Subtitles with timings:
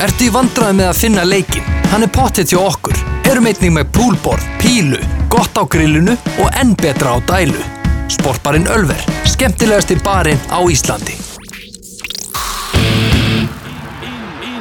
[0.00, 1.66] Ertu í vandræði með að finna leikin?
[1.90, 2.96] Hann er pottet hjá okkur.
[3.28, 4.96] Erum einnig með púlborð, pílu,
[5.28, 7.60] gott á grillinu og enn betra á dælu.
[8.08, 11.18] Sportbarinn Ölver, skemmtilegasti barinn á Íslandi.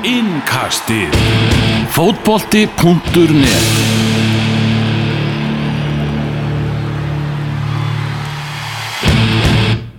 [0.04, 1.16] Innkastið
[1.96, 3.68] Fótbolti.net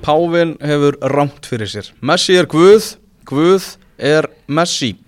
[0.04, 2.96] Pávin hefur rámt fyrir sér Messi er Guð,
[3.28, 4.98] Guð er Messi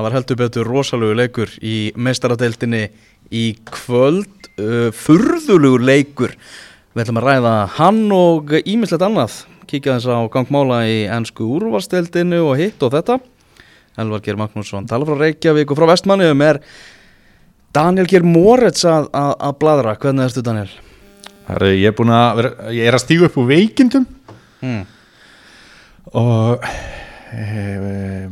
[0.00, 2.86] Það var heldur betur rosalegu leikur í meistaradeildinni
[3.36, 4.46] í kvöld.
[4.56, 6.32] Uh, Furðulugur leikur.
[6.94, 9.36] Við ætlum að ræða hann og ímislegt annað.
[9.68, 13.18] Kíkja þess á gangmála í ennsku úrvarsdeildinu og hitt og þetta.
[14.00, 16.62] Elvar Geir Magnússon tala frá Reykjavík og frá Vestmanniðum er
[17.76, 20.70] Daniel Geir Moritz að, að, að bladra Hvernig erstu Daniel?
[21.50, 24.08] Herri, ég er vera, ég er að stígu upp úr veikindum.
[24.64, 24.86] Hmm.
[26.16, 26.64] og
[27.36, 28.30] e,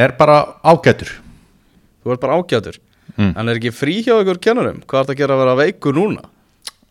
[0.00, 1.10] er bara ágætur
[2.04, 2.78] Þú ert bara ágætur
[3.18, 3.32] Mm.
[3.36, 4.76] En er ekki frí hjá ykkur kennurum?
[4.86, 6.20] Hvað ert að gera að vera veikur núna?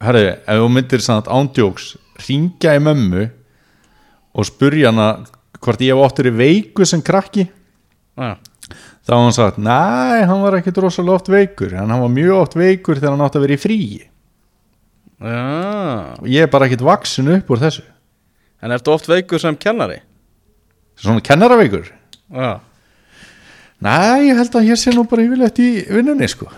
[0.03, 1.85] Herri, ef þú myndir samt ándjóks
[2.27, 3.23] ringja í mömmu
[4.35, 5.05] og spurja hana
[5.63, 7.47] hvort ég hef oft verið veikur sem krakki
[8.19, 8.35] Já,
[9.07, 9.79] þá var hann sagt, næ,
[10.27, 13.39] hann var ekkit rosalega oft veikur en hann var mjög oft veikur þegar hann átti
[13.39, 13.99] að vera í fríi
[15.23, 16.19] já.
[16.19, 17.87] og ég er bara ekkit vaksin upp úr þessu
[18.59, 20.01] En ertu oft veikur sem kennari?
[20.99, 21.87] svona kennaraveikur
[22.35, 22.59] Já
[23.85, 23.95] næ,
[24.27, 26.49] ég held að ég sé nú bara yfirleitt í vinnunni sko.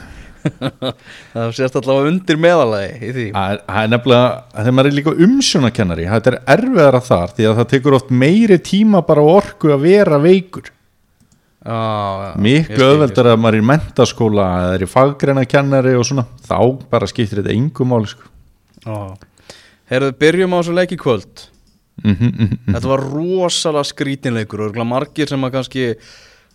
[1.33, 3.25] Það sést allavega undir meðalagi í því.
[3.35, 7.67] Það er- nefnilega, þegar maður er líka umsjónakennari þetta er erfiðara þar því að það
[7.75, 10.71] tekur oft meiri tíma bara orku að vera veikur.
[12.41, 16.25] Miklu skil, öðveldar að maður er í mentaskóla eða er í faggreina kennari og svona
[16.47, 16.57] þá
[16.89, 18.25] bara skiptir þetta engum máli sko.
[18.81, 18.97] Já.
[19.91, 21.45] Heyrðu, byrjum á þessu leik í kvöld.
[22.01, 25.85] Mm -hmm, Þetta var rosalega skrítinleikur og margir sem að kannski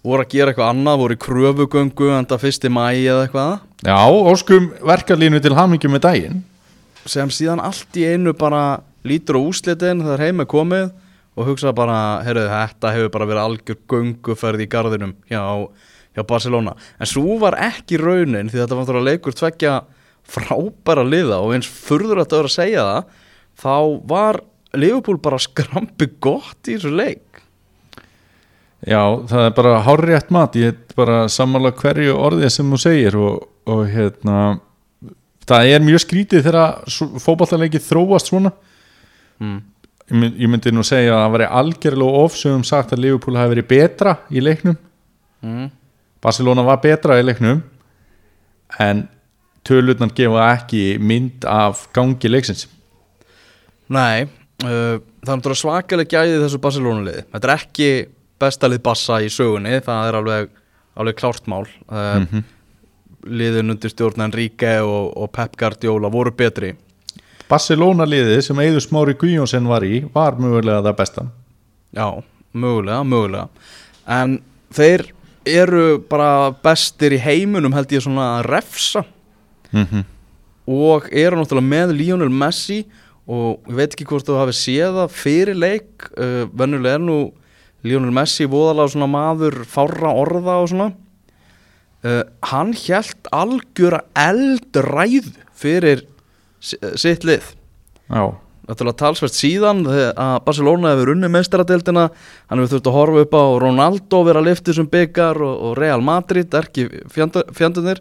[0.07, 3.57] voru að gera eitthvað annað, voru í kröfugöngu enda fyrsti mæi eða eitthvað.
[3.87, 3.99] Já,
[4.33, 6.45] óskum verkalínu til hamingjum með daginn.
[7.07, 10.89] Sem síðan allt í einu bara lítur á úslitin þegar heim er komið
[11.37, 15.43] og hugsa bara, heyrðu, þetta hefur bara verið algjör gönguferð í garðinum hjá,
[16.17, 16.75] hjá Barcelona.
[16.99, 19.77] En svo var ekki raunin því þetta var náttúrulega leikur tveggja
[20.27, 23.11] frábæra liða og eins furður að það var að segja það
[23.63, 23.77] þá
[24.11, 24.41] var
[24.77, 27.23] Liverpool bara skrampi gott í þessu leik
[28.87, 30.57] Já, það er bara hárrétt mat.
[30.59, 34.37] Ég er bara sammála hverju orðið sem þú segir og, og hérna
[35.47, 36.93] það er mjög skrítið þegar
[37.23, 38.53] fótballaleiki þróast svona.
[39.43, 39.59] Mm.
[40.07, 43.55] ég, mynd, ég myndi nú segja að það væri algjörlega ofsögum sagt að Liverpool hafi
[43.57, 44.79] verið betra í leiknum.
[45.43, 45.69] Mm.
[46.23, 47.61] Barcelona var betra í leiknum
[48.83, 49.05] en
[49.67, 52.67] tölutnar gefa ekki mynd af gangi leiksins.
[53.93, 54.27] Nei,
[54.63, 57.27] uh, það er náttúrulega svakaleg gæði í þessu Barcelona-liði.
[57.35, 57.91] Þetta er ekki
[58.41, 60.51] besta lið Bassa í sögunni Það er alveg,
[60.97, 61.67] alveg klárt mál.
[61.89, 62.45] Uh, Mhm.
[63.27, 66.77] Liðin undir stjórn Enrique og, og Pep Guardiola voru betri.
[67.49, 71.25] Barcelona liðið sem Eidur Smári Guðjónsson var í var mögulega það besta.
[71.95, 72.23] Já,
[72.55, 73.49] mögulega, mögulega.
[74.07, 74.41] En
[74.75, 75.09] þeir
[75.47, 79.05] eru bara bestir í heiminum held ég svona að refsa.
[79.73, 80.05] Mm -hmm.
[80.67, 82.87] og eru náttúrulega með Lionel Messi
[83.27, 86.11] og ég veit ekki hvort þú hafi séð það fyrir leik.
[86.17, 87.33] Uh, venjulega er nú
[87.87, 90.89] Lionel Messi voðalega svona maður fárra orða og svona.
[92.07, 96.05] Uh, hann hjælt algjöra eldræð fyrir
[96.61, 97.55] si- sitt lið.
[98.13, 98.37] Já,
[98.67, 102.09] Náttúrulega talsvert síðan að Barcelona hefur unnið meistaradeildina
[102.51, 105.77] hann hefur þurft að horfa upp á Ronaldo vera að lifta þessum byggar og, og
[105.79, 108.01] Real Madrid ekki fjandunir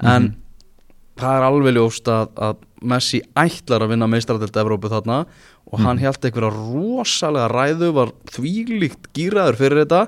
[0.00, 0.30] en
[1.20, 5.22] það er alveg ljóst að, að Messi ætlar að vinna meistaradeild Evrópu þarna
[5.68, 10.02] og hann held einhverja rosalega ræðu var þvílíkt gýraður fyrir þetta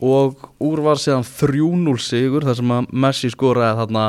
[0.00, 4.06] og úr var síðan 3-0 sigur þar sem að Messi skoraði þarna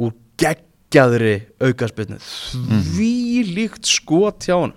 [0.00, 2.20] úr geggjaðri aukaspilnu
[2.90, 4.76] þvílíkt skot hjá hann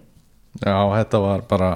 [0.62, 1.72] já, þetta var bara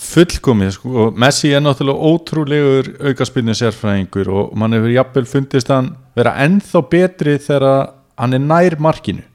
[0.00, 0.92] fullkomið sko.
[1.04, 6.84] og Messi er náttúrulega ótrúlegur aukaspinni sérfræðingur og mann hefur jafnvel fundist hann vera ennþá
[6.92, 9.26] betri þegar hann er nær markinu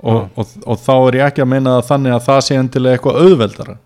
[0.00, 2.98] og, og, og þá er ég ekki að meina það þannig að það sé endilega
[2.98, 3.76] eitthvað auðveldara.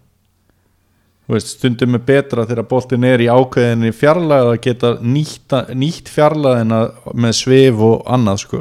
[1.33, 6.81] Veist, stundum er betra þegar boltin er í ákveðinni fjarlæð að geta nýtt, nýtt fjarlæðina
[7.17, 8.61] með svif og annað sko.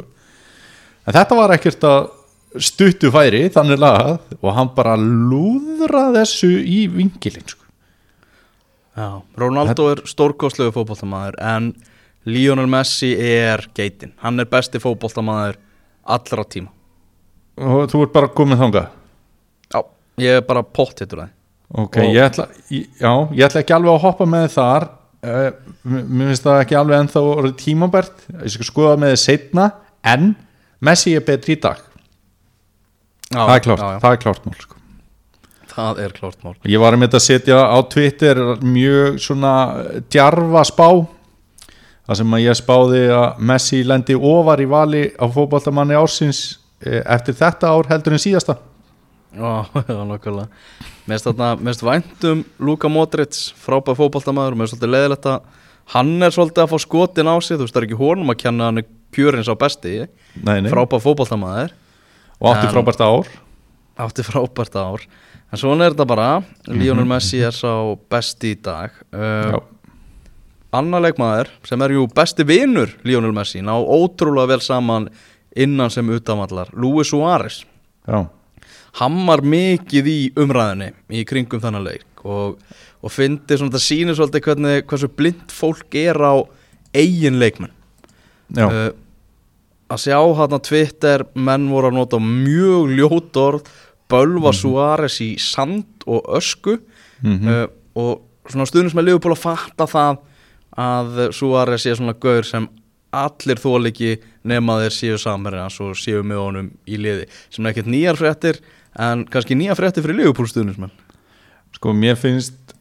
[1.04, 2.06] En þetta var ekkert að
[2.64, 7.60] stuttu færi þannig lagað og hann bara lúðra þessu í vingilin sko.
[8.94, 11.72] Já, Ronaldo er stórkostlegu fótboltamaður en
[12.30, 15.58] Lionel Messi er geitin hann er besti fótboltamaður
[16.14, 16.70] allra tíma
[17.58, 18.88] og þú ert bara komin þangað?
[19.74, 19.80] Já,
[20.24, 21.32] ég er bara pott hittur það
[21.84, 24.84] ok, ég ætla, ég- já, ég ætla ekki alveg að hoppa með þar.
[25.24, 25.50] Uh,
[25.88, 28.24] mér finnst það ekki alveg ennþá orðið tímabært.
[28.44, 29.64] Ég skal skoða með þið setna
[30.04, 30.34] en
[30.84, 31.78] Messi er betri í dag.
[33.32, 34.76] Já, það er klárt, já, það er klárt mál sko.
[35.74, 36.54] það er klárt mál.
[36.70, 39.54] Ég var að mynda að setja á Twitter mjög svona
[40.12, 40.88] djarfa spá
[42.04, 46.42] það sem að ég spáði að Messi lendi ofar í vali á fótballtamanni ársins
[46.84, 48.56] eftir þetta ár heldur en síðasta.
[49.34, 49.66] Já,
[50.10, 50.46] nokkulega
[51.04, 55.48] Mér finnst þarna, mér finnst væntum Luka Modric, frábæð fótboltamaður Mér finnst svolítið leðilegt að
[55.94, 58.38] hann er svolítið að fá skotin á sig Þú veist, það er ekki honum að
[58.44, 59.92] kenna hann er kjörins á besti.
[60.42, 61.74] Frábæð fótboltamaður.
[62.40, 63.28] Og átti En- frábært ár.
[64.06, 65.04] Átti frábært ár.
[65.52, 66.30] En svona er þetta bara.
[66.66, 67.70] Lionel Messi er sá
[68.10, 68.90] besti í dag.
[69.12, 69.60] Já.
[69.60, 69.60] uh,
[70.74, 75.04] Annar leikmaður sem er jú besti vinur Lionel Messi Ná ótrúlega vel saman
[75.56, 77.62] innan sem utanvallar Luis Suárez.
[78.08, 78.26] Já,
[79.00, 82.58] hammar mikið í umræðinni í kringum þannig leik og,
[83.04, 86.34] og fyndi svona, það sýnir svolítið hvernig, hversu blind fólk er á
[86.94, 87.72] eigin leikmenn.
[88.54, 88.92] Já, uh,
[89.92, 93.72] að sjá hann að Twitter menn voru að nota mjög ljót orð
[94.10, 96.78] bölva Suárez í sand og ösku.
[97.24, 97.48] Mhm.
[97.48, 100.16] uh, og svona stundum sem er liðbúl að fatta það
[100.74, 102.66] að Suárez sé svona gaur sem
[103.22, 107.28] allir þóliki nema þeir séu samherri hans og séu með honum í liði.
[107.50, 108.60] Sem er ekkert nýjar fréttir
[109.00, 110.90] en kannski nýjar fréttir fyrir liðbúl stundum
[111.74, 112.74] sko mér finnst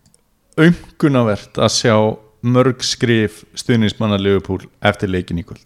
[0.60, 1.96] umgunavert að sjá
[2.44, 5.64] mörg skrif stuðningsmanna Liverpool eftir leikin í kvöld.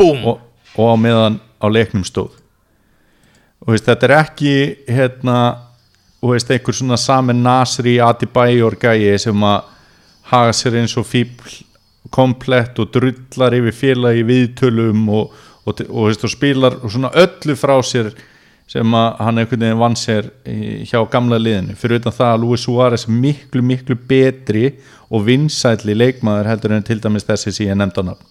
[0.00, 0.40] Og,
[0.74, 2.34] og á meðan á leiknum stóð.
[3.64, 4.54] Og veist, þetta er ekki
[4.90, 5.36] hérna
[6.20, 9.70] og veist, einhver svona saman Nasri Adibæjor gæi sem að
[10.32, 11.62] haga sér eins og fíbl
[12.14, 15.34] komplett og drullar yfir félagi viðtölum og,
[15.64, 18.12] og, og, og spilar svona öllu frá sér
[18.70, 20.30] sem að hann einhvern veginn vann sér
[20.88, 21.74] hjá gamla liðinu.
[21.76, 24.70] Fyrir utan það að Luis Suárez miklu miklu betri
[25.10, 28.30] og vinsætli leikmaður heldur en til dæmis þessi sem ég nefndi á nafn.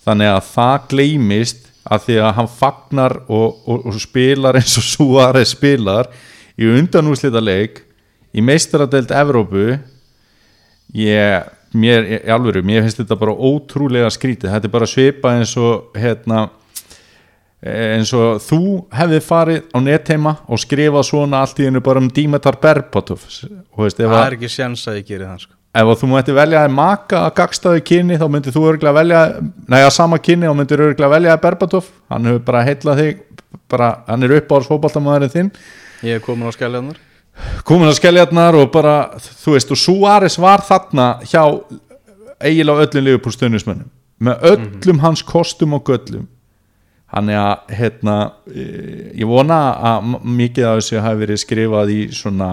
[0.00, 4.86] Þannig að það gleymist að því að hann fagnar og, og, og spilar eins og
[4.88, 6.10] Suárez spilar
[6.58, 7.84] í undanúslita leik
[8.34, 9.78] í meistaradeild Evrópu.
[10.96, 15.54] Ég, mér, í alvöru, mér finnst þetta bara ótrúlega skrítið, þetta er bara svipa eins
[15.60, 16.48] og hérna
[17.60, 18.60] eins og þú
[18.96, 24.04] hefði farið á netheima og skrifað svona allt í hennu bara um Dimitar Berbatov það
[24.06, 25.52] að er ekki sjens að ég geri það sko.
[25.82, 29.20] ef þú mætti velja að maka að gagstaðu kynni þá myndir þú örgulega velja
[29.82, 31.92] að sama kynni þá myndir örgulega velja að Berbatov.
[32.08, 33.22] Hann hefur bara heitlað þig
[33.68, 35.54] bara, hann er upp á fótballtamæðurinn þinn.
[36.08, 37.09] Ég er komin á skelljarnar
[37.64, 41.42] komin að skelljarnar og bara þú veist og Suárez var þarna hjá
[42.40, 43.88] eiginlega öllum liðupúlstöðnismönnum
[44.20, 46.28] með öllum hans kostum og göllum.
[47.10, 48.16] Hann er að hérna,
[48.52, 52.50] eh, ég vona að mikið af þessu hafi verið skrifað í svona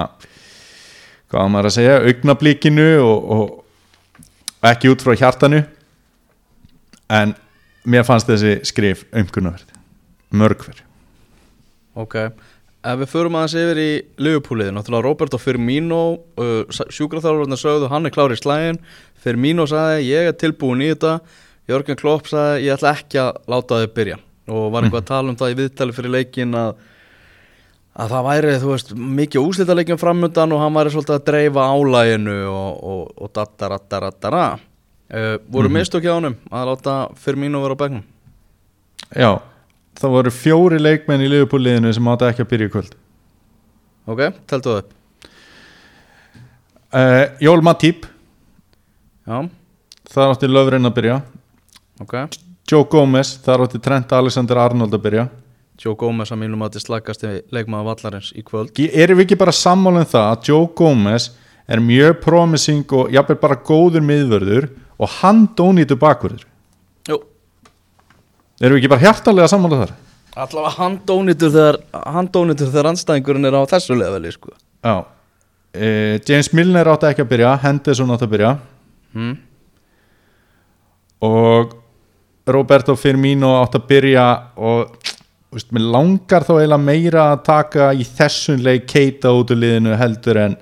[1.30, 5.62] hvað á maður að segja, augnablíkinu og, og ekki út frá hjartanu.
[7.10, 7.36] En
[7.86, 9.76] mér fannst þessi skrif umkunnaverð
[10.36, 10.82] mörgver
[11.98, 12.16] ok,
[12.88, 13.90] ef við förum aðeins yfir í
[14.24, 16.02] Liverpoolið, náttúrulega Roberto Firmino
[16.40, 18.80] uh, sjúkraþjálfarnir sögðu hann er klár í slægin,
[19.24, 21.18] Firmino sagði ég er tilbúin í þetta.
[21.68, 24.22] Jörgen Klopp sagði ég ætla ekki að láta þau byrja.
[24.48, 26.78] Og var eitthvað að tala um það í viðtali fyrir leikin að
[27.98, 32.36] að það væri, veist, mikið úslita leikin framöndan og hann væri svolítið að dreifa álæginu
[32.52, 36.14] og, og, og dattarattarattara uh, voru mm -hmm.
[36.14, 38.04] honum að láta Firmino vera á begnum
[39.16, 39.40] já,
[39.98, 42.98] það voru fjóri leikmenn í liðupúliðinu sem átti ekki að byrja í kvöld.
[44.08, 44.94] Ok, teltu það upp.
[46.88, 48.06] Uh, Jól Matip.
[49.28, 49.42] Já,
[50.14, 51.18] þar átti Löfren að byrja.
[52.04, 52.16] Ok.
[52.68, 55.28] Joe Gomez, þar átti Trent Alexander Arnold að byrja.
[55.78, 58.80] Joe Gomez að mínum þetta slagast leikmaður vallarins í kvöld.
[58.88, 61.30] Erum við ekki bara sammála um það að Joe Gomez
[61.68, 66.44] er mjög promising og jafnvel bara góður miðvörður og hann dónýtu bakvörður?
[66.44, 66.57] Jú,
[68.62, 69.98] erum við ekki bara hjartalega sammála þar?
[70.38, 71.82] Allavega hann dónitur þegar
[72.14, 74.54] hann dónitur þegar anstæðingurinn er á þessu leveli sko.
[74.84, 75.06] já.
[75.78, 78.56] Uh, James Milner átti ekki að byrja Henderson átti að byrja.
[79.14, 79.36] Hmm?
[81.22, 81.74] og
[82.48, 84.26] Roberto Firmino átti að byrja
[84.62, 84.94] og
[85.54, 90.42] veist, langar þá eiginlega meira að taka í þessum leik keita út úr liðinu heldur
[90.46, 90.58] en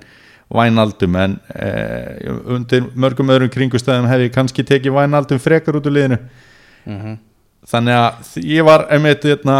[0.46, 2.22] Vænaldum en eh,
[2.54, 6.20] undir mörgum öðrum kringustæðum hef ég kannski tekið Vænaldum frekar út úr liðinu.
[6.86, 7.16] Mm
[7.70, 9.56] þannig að ég var einmitt hérna,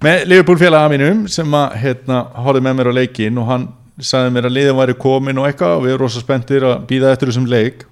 [0.00, 3.68] með Liverpool félaga mínum sem að hérna, horfði með mér á leikin og hann
[4.00, 7.12] sagði mér að liðin væri komin og eitthvað og við erum rosa spenntir að býða
[7.12, 7.84] eftir þessum leik.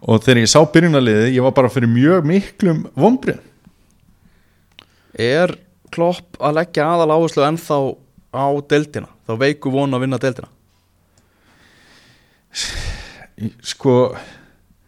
[0.00, 3.40] Og þegar ég sá byrjunarliði ég var bara fyrir mjög miklum vombrið
[5.20, 5.52] Er
[5.90, 7.78] Klopp að leggja aðal áherslu ennþá
[8.30, 9.10] á deildina?
[9.26, 10.48] Þá veiku von að vinna deildina?
[13.64, 13.96] Sko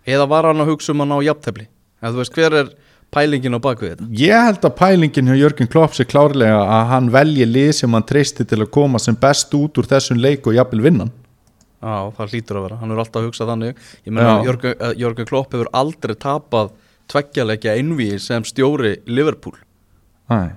[0.07, 1.67] eða var hann að hugsa um að ná jafntefli
[2.03, 2.71] en þú veist hver er
[3.13, 4.11] pælingin á bakvið þetta?
[4.19, 8.07] Ég held að pælingin hjá Jörgen Klopp sé klárlega að hann velji lið sem hann
[8.09, 11.13] treysti til að koma sem best út úr þessum leik og jafnvel vinnan
[11.83, 13.79] Já, það hlýtur að vera, hann er alltaf að hugsa þannig.
[14.07, 14.35] Ég meina.
[14.47, 16.69] Jörgen, uh, Jörgen Klopp hefur aldrei tapað
[17.11, 19.57] tveggjalegja einvíi sem stjóri Liverpool.
[20.31, 20.55] Æ.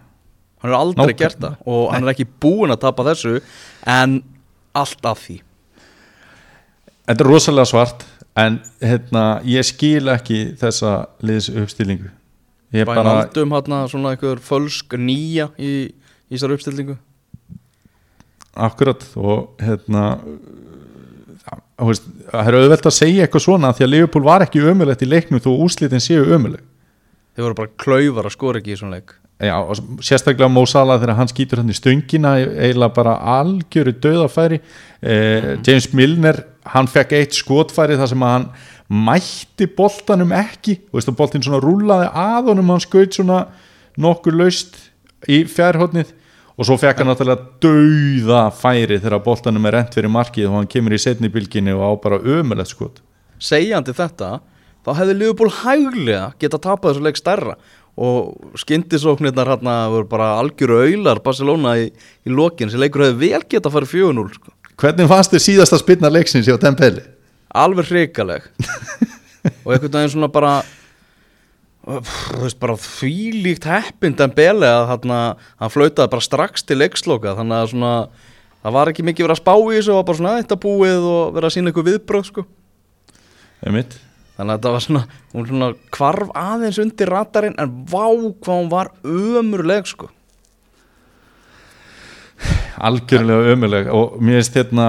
[0.61, 3.39] Hann hefur aldrei Nákvæm- gert það og hann er ekki búinn að tapa þessu
[3.89, 4.19] en
[4.77, 5.39] allt af því.
[7.09, 12.11] Þetta er rosalega svart en hérna, ég skil ekki þessa liðs uppstillingu
[12.75, 15.87] ég Bara bara, aldum hann svona einhver fölsk nýja í,
[16.27, 16.97] í þessar uppstillingu?
[18.55, 20.05] Akkurat og hérna
[21.75, 21.99] það,
[22.41, 25.51] er auðvelt að segja eitthvað svona því að Liverpool var ekki ömulegt í leiknum þó
[25.67, 26.63] úslitin séu ömuleg
[27.35, 29.11] Þeir voru bara klaufar að skora ekki í svona leik.
[29.43, 34.61] Já, og sérstaklega Mo Salah þegar hann skýtur hann í stöngina eiginlega bara algjöru döðafæri
[34.61, 36.39] eh, James Milner
[36.73, 38.49] hann fekk eitt skotfæri þar sem að hann
[39.05, 40.79] mætti boltanum ekki.
[40.89, 43.45] Og veist að boltin svona rúlaði að honum hann skaut svona
[44.01, 44.77] nokkur laust
[45.31, 46.11] í fjærhóttnið
[46.55, 50.69] og svo fekk hann náttúrulega dauða færi þegar boltanum er rent fyrir markið og hann
[50.71, 53.01] kemur í setni bylginni og á bara ömulegt skot.
[53.43, 54.37] Segjandi þetta,
[54.85, 57.57] þá hefði Liverpool hæglega geta tapað þessu leik stærra.
[57.95, 61.85] Og skyndisóknirnar hann voru bara algjöru auðlar Barcelona í,
[62.27, 62.71] í lokin.
[62.71, 64.54] Sem leikur hefði vel geta farið 4-0 sko.
[64.75, 67.15] Hvernig fannst þið síðasta spilna leiksins hjá Dembele?
[67.55, 68.47] alveg hrikaleg
[69.63, 70.55] og einhvern veginn svona bara
[71.85, 77.69] þú veist bara þvílíkt heppin Dembele að hann flautaði bara strax til leiksloka þannig að
[77.73, 77.93] svona
[78.63, 81.07] það var ekki mikið verið að spá í þessu og var bara svona þetta búið
[81.11, 82.45] og verið að sína eitthvað viðbröð sko.
[83.65, 83.99] Einmitt.
[84.35, 85.03] þannig að þetta var svona
[85.35, 90.09] hún svona kvarf aðeins undir radarinn en vá hvað hún var ömurleg sko.
[92.77, 94.87] Algjörlega ömuleg og mér finnst hérna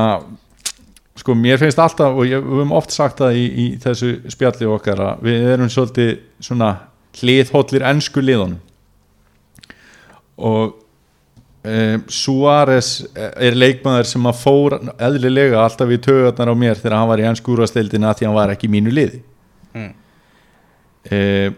[1.16, 4.68] sko mér finnst alltaf og ég, við höfum oft sagt það í, í þessu spjalli
[4.68, 6.72] okkar að við erum svolítið svona
[7.16, 8.58] hliðhóllir ennsku liðunum
[10.36, 10.74] og
[11.64, 17.10] um, Suárez er leikmaður sem að fór eðlilega alltaf í tögarnar á mér þegar hann
[17.10, 19.22] var í ennsku úrvasteildina því hann var ekki í mínu liði
[19.76, 19.90] Mm.
[21.12, 21.56] um,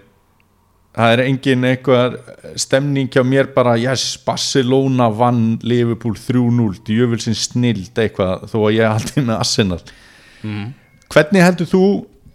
[0.97, 2.19] það er engin eitthvað
[2.59, 8.95] stemning hjá mér bara yes, Barcelona vann Liverpool 3-0, djöfulsinn snild eitthvað, þó að ég
[8.95, 9.83] haldi með Arsenal.
[10.39, 10.71] Mm.
[11.11, 11.85] hvernig heldur þú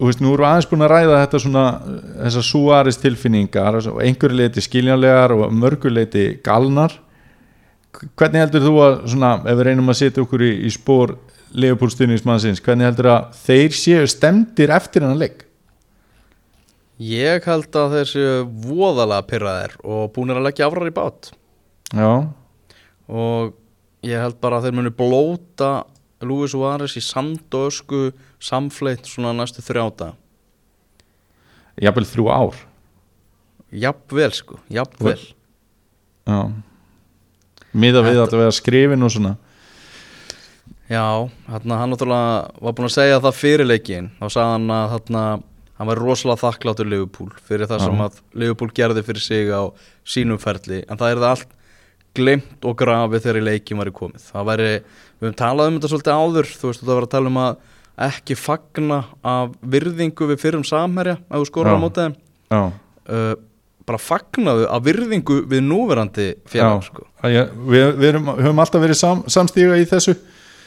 [0.03, 1.65] þú veist, nú erum við aðeins búin að ræða þetta svona,
[2.25, 6.97] þessar súaris tilfinningar og einhverju leiti skiljanlegar og mörgu leiti galnar.
[8.19, 11.15] Hvernig heldur þú að svona, ef við reynum að setja okkur í, í spór
[11.53, 15.45] Liverpool stuðnismannsins, hvernig heldur að þeir séu stemdir eftir hennar leik
[17.03, 18.33] ég held að þeir séu
[18.67, 21.31] voðalega pyrraðir og búinir að leggja afrar í bát.
[21.93, 22.11] Já,
[23.11, 23.53] og
[24.05, 25.71] ég held bara að þeir munu blóta
[26.23, 28.03] Luis Suárez í sand og ösku
[28.43, 30.13] samfleitt svona næstu þrjáta
[31.81, 32.59] jafnvel þrjú ár.
[33.73, 35.17] Jafnvel sko, jafnvel.
[36.29, 36.37] Já.
[37.73, 39.37] Miða við Þetta- að vera skrifin og svona.
[40.89, 45.23] Já, hann náttúrulega var búin að segja það fyrir leikin þá sagði hann að þarna
[45.83, 49.67] hann var rosalega þakkláttur Liverpool fyrir það sem að Liverpool gerði fyrir sig á
[50.07, 50.79] sínum ferli.
[50.87, 51.55] En það er það allt
[52.15, 54.27] glemt og grafið þegar í leikin var í komið.
[54.31, 54.69] Það væri,
[55.17, 56.51] við höfum talað um þetta svolítið áður.
[56.61, 57.57] Þú veist, það var að tala um að
[58.07, 61.83] ekki fagna af virðingu við fyrrum samherja ef þú skorar Já.
[61.83, 61.89] á
[62.53, 63.33] já, uh,
[63.83, 66.79] bara fagnaðu af virðingu við núverandi Já.
[66.85, 67.05] sko.
[67.21, 70.15] Að ég, við, við erum, höfum alltaf verið sam, samstíga í þessu.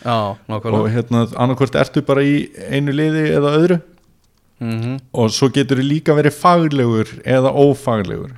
[0.04, 3.78] Já, og hérna annarkvort ertu bara í einu liði eða öðru
[4.60, 8.36] mm og svo getur þú líka verið faglegur eða ófaglegur.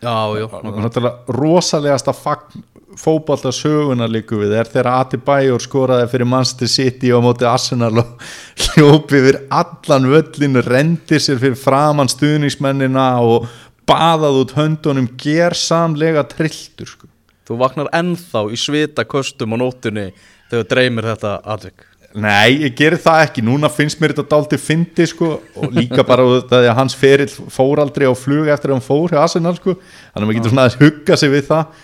[0.00, 2.62] Já, já, náttúrulega rosalegasta fagn
[2.98, 8.02] fótbolta söguna líku við er þegar Ati Bajor skoraði fyrir Manchester City og móti Arsenal
[8.02, 8.24] og
[8.64, 13.46] hljópi yfir allan völlin rendir sér fyrir framann stuðningsmennina og
[13.88, 17.06] baðað út höndunum gersamlega trilltur sko.
[17.46, 20.10] þú vaknar ennþá í svita köstum á nóttunni
[20.50, 25.04] þegar dreymir þetta atvik Nei, ég gerir það ekki, núna finnst mér þetta dálítið fyndi
[25.06, 25.28] sko
[25.62, 28.80] og líka bara út af því að hans ferill fór aldrei á flug eftir að
[28.80, 31.78] hann fór hjá Arsenal sko, þannig að maður getur svona að hugga sig við það.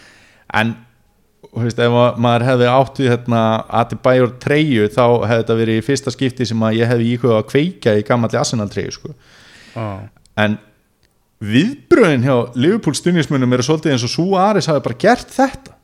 [0.59, 0.73] En
[1.47, 3.43] þú veist, ef ma- maður hefði átt við hérna
[3.83, 7.47] Ati Bajor treyju þá hefði þetta verið fyrsta skipti sem að ég hefði íhuga að
[7.53, 9.15] kveika í gammalli Arsenal treyju sko.
[9.77, 10.09] Ah.
[10.43, 10.59] en
[11.45, 15.76] viðbröðin hjá Liverpool stuðnismunum eru svolítið eins og Suárez hafi bara gert þetta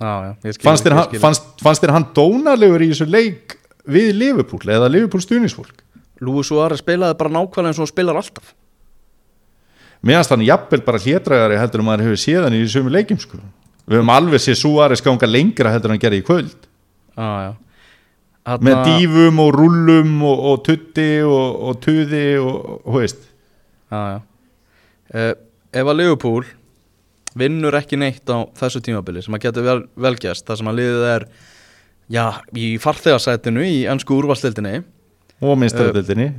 [0.00, 4.12] já, já, skil fannst þér, hann, fannst, fannst þér hann dónalegur í þessu leik við
[4.18, 5.84] Liverpool eða Liverpool stuðnisfólk
[6.24, 8.54] Luis Suárez spilaði bara nákvæmlega eins og hann spilar alltaf.
[10.06, 13.40] Meðan þannig jafnvel bara hlétræðari heldur en maður hefur séðan í sömu leikjum sko.
[13.86, 16.68] við höfum alveg séð Suárez ganga lengra heldur en hann gerði í kvöld.
[17.16, 17.52] Já, já.
[18.46, 23.28] Þarna- með dífum og rullum og, og tutti og, og tuði og, og veist.
[23.90, 24.20] Já, já.
[25.14, 25.34] Uh,
[25.76, 26.46] Ef að Liverpool
[27.36, 31.06] vinnur ekki neitt á þessu tímabili sem að getur vel, velgjast þar sem að liðið
[31.12, 31.26] er
[32.12, 32.24] já,
[32.56, 34.80] í farþegarsætinu í ennsku úrvalstildinni
[35.44, 36.30] og minnstaradeldinni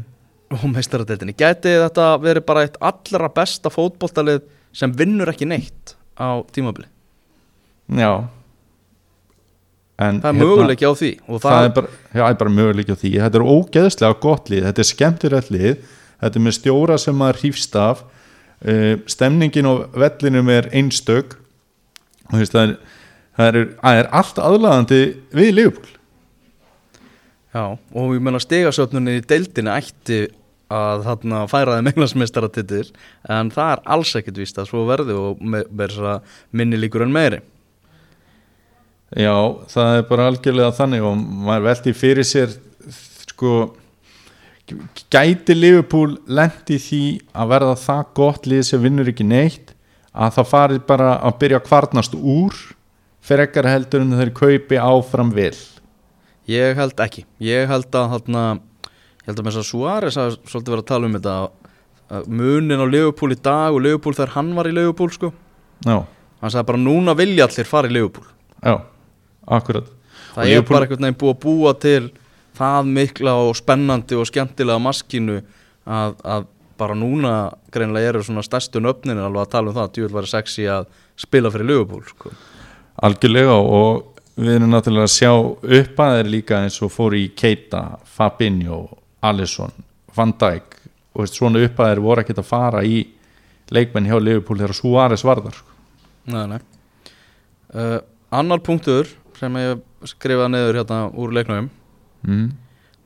[0.55, 1.35] og meistaradeildinni.
[1.37, 6.87] Geti þetta verið bara eitt allra besta fótboltalið sem vinnur ekki neitt á tímabili?
[7.97, 8.27] Já.
[9.97, 11.93] En það er möguleiki á því það, það, er bara,
[12.29, 13.13] er bara möguleiki á því.
[13.23, 15.95] Þetta er ógeðslega gott lið, þetta er skemmtilegt lið.
[16.17, 18.03] Þetta er með stjóra sem maður hrífst af.
[18.03, 18.16] uh,
[19.09, 21.37] stemningin á vellinum er einstök.
[22.31, 22.73] Og það er,
[23.37, 25.01] það er, það er allt aðlaðandi
[25.37, 25.93] við Liverpool.
[27.55, 30.25] Já, og ég meina stegasöfnunni í deildinni ætti
[30.73, 32.89] að þarna færa þeim englandsmeistaratitil
[33.31, 37.39] en það er alls ekkit víst að svo verði og að minni líkur en meiri.
[39.15, 39.35] Já,
[39.71, 41.15] það er bara algjörlega þannig og
[41.47, 42.51] maður veldi fyrir sér
[43.31, 43.53] sko
[45.13, 47.01] gæti Liverpool lendi því
[47.37, 49.73] að verða það gott lið sem vinnur ekki neitt
[50.17, 52.57] að það farið bara að byrja að kvarnast úr
[53.27, 55.53] fyrir ekkar heldur en þeir kaupi áfram vel?
[56.47, 58.43] Ég held ekki, ég held að þarna,
[58.87, 61.37] ég held að með þess að Suárez að svolítið vera að tala um þetta
[62.31, 65.31] munin á Liverpool í dag og Liverpool þegar hann var í Liverpool sko.
[65.83, 65.97] Já,
[66.41, 68.27] hann sagði bara núna vilja allir fara í Liverpool.
[68.63, 68.77] Já,
[69.59, 69.89] akkurat.
[70.31, 72.11] Það Og er Liverpool- bara einhvern veginn búið að búa til
[72.57, 75.39] það mikla og spennandi og skemmtilega maskínu
[75.87, 76.47] að, að
[76.77, 77.33] bara núna
[77.73, 80.87] greinlega eru svona stærstu nöfnin alveg að tala um það, djúvel væri sexy að
[81.17, 82.33] spila fyrir Liverpool sko.
[83.07, 87.27] Algjörlega og við erum náttúrulega að sjá upp að þeir líka eins og fór í
[87.37, 88.83] Keita, Fabinho,
[89.25, 89.73] Alisson,
[90.15, 90.77] Van Dijk
[91.17, 93.01] og veist, svona upp að þeir voru ekkert að fara í
[93.73, 95.73] leikmenn hjá Liverpool þegar Suárez varðar sko.
[96.29, 96.59] Nei, nei.
[97.73, 97.99] Uh,
[98.31, 101.71] annar punktur sem ég skrifaði neður hérna úr leiknum
[102.27, 102.47] mm.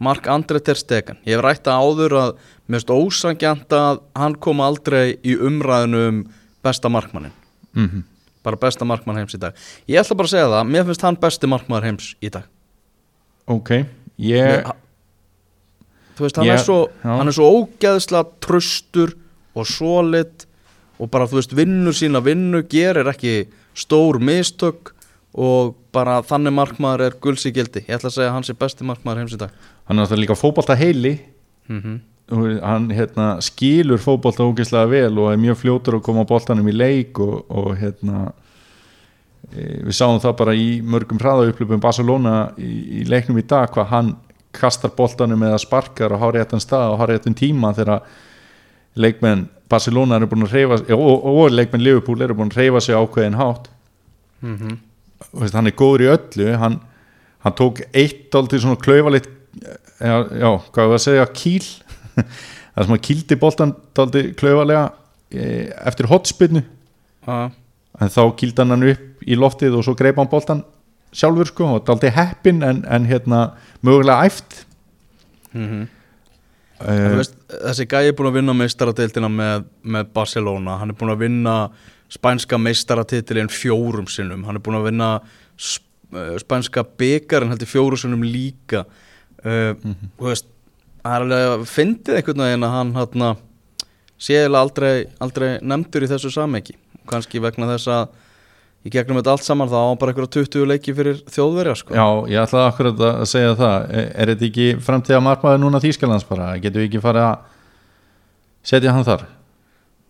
[0.02, 1.20] Mark André Ter Stegen.
[1.30, 2.32] Ég hef rætt að áður að
[2.72, 6.24] finnst ósangjant að hann kom aldrei í umræðinu um
[6.66, 7.36] besta markmannin
[7.76, 8.08] Mm
[8.42, 9.58] bara besta markmann heims í dag.
[9.86, 12.48] Ég ætla bara að segja það, mér finnst hann besti markmann heims í dag.
[13.52, 13.70] Ok,
[14.18, 14.72] ég Mér-
[16.18, 17.18] þú veist, hann, Ég- er svo, já.
[17.18, 19.14] hann er svo ógeðslega tröstur
[19.56, 20.46] og solid
[21.00, 24.94] og bara þú veist vinnur sína vinnu gerir ekki stór mistök
[25.32, 27.86] og bara þannig markmaður er gulls í gildi.
[27.88, 29.52] Ég ætla að segja að hann sé besti markmaður heims í dag.
[29.88, 31.18] Hann er náttúrulega líka fótbolta heili.
[31.72, 32.00] Mm
[32.32, 37.20] hann hérna, skilur fótbolta ógeðslega vel og er mjög fljótur að koma boltanum í leik
[37.20, 38.32] og, og hérna
[39.52, 43.90] e, við sáum það bara í mörgum hraðaupplöpum Barcelona í, í leiknum í dag hvað
[43.92, 44.14] hann
[44.56, 48.06] kastar boltanum eða sparkar og háréttan stað og háréttan tíma þegar
[48.96, 52.82] leikmenn Barcelona eru búin að reyfa og, og, og leikmenn Liverpool eru búin að reyfa
[52.84, 53.70] sig ákveðin hátt.
[54.42, 54.78] -hmm.
[55.32, 56.80] Veist, hann er góður í öllu hann,
[57.46, 59.30] hann tók eitt aldrei svona klaufalit
[59.62, 61.64] já, já, hvað var að segja, kýl
[62.74, 64.90] það sem hann kýldi boltan aldrei klaufalega
[65.30, 65.48] e,
[65.86, 66.66] eftir hotspinnu
[67.28, 70.66] en þá kýldi hann hann upp í loftið og svo greip hann boltan
[71.12, 73.52] sjálfur sko og aldrei heppin en, en hérna
[73.84, 74.62] mögulega æft.
[75.52, 75.90] Mm
[76.82, 80.80] e, veist, þessi gæi er búin að vinna meistaradeildina með, með Barcelona.
[80.82, 81.56] Hann er búin að vinna
[82.12, 84.44] spænska meistaratitilin fjórum sinnum.
[84.48, 88.86] Hann er búin að vinna eh, spænska byggarinn heldur fjórum sinnum líka.
[89.42, 89.74] Uh,
[90.20, 90.46] og veist
[91.02, 93.24] það er alveg að fyndið einhvern veginn að hann hann
[94.22, 94.92] séðilega aldrei,
[95.24, 96.76] aldrei nefndur í þessu sameki
[97.10, 98.12] kannski vegna þess að
[98.86, 101.98] í gegnum þetta allt saman þá á bara einhverja 20 leiki fyrir þjóðverja sko.
[101.98, 103.92] já, ég ætlaði akkurat að segja það.
[103.98, 107.60] Er, þetta ekki framtíða markmaður núna Þýskalands bara, getum við ekki farið að
[108.72, 109.28] setja hann þar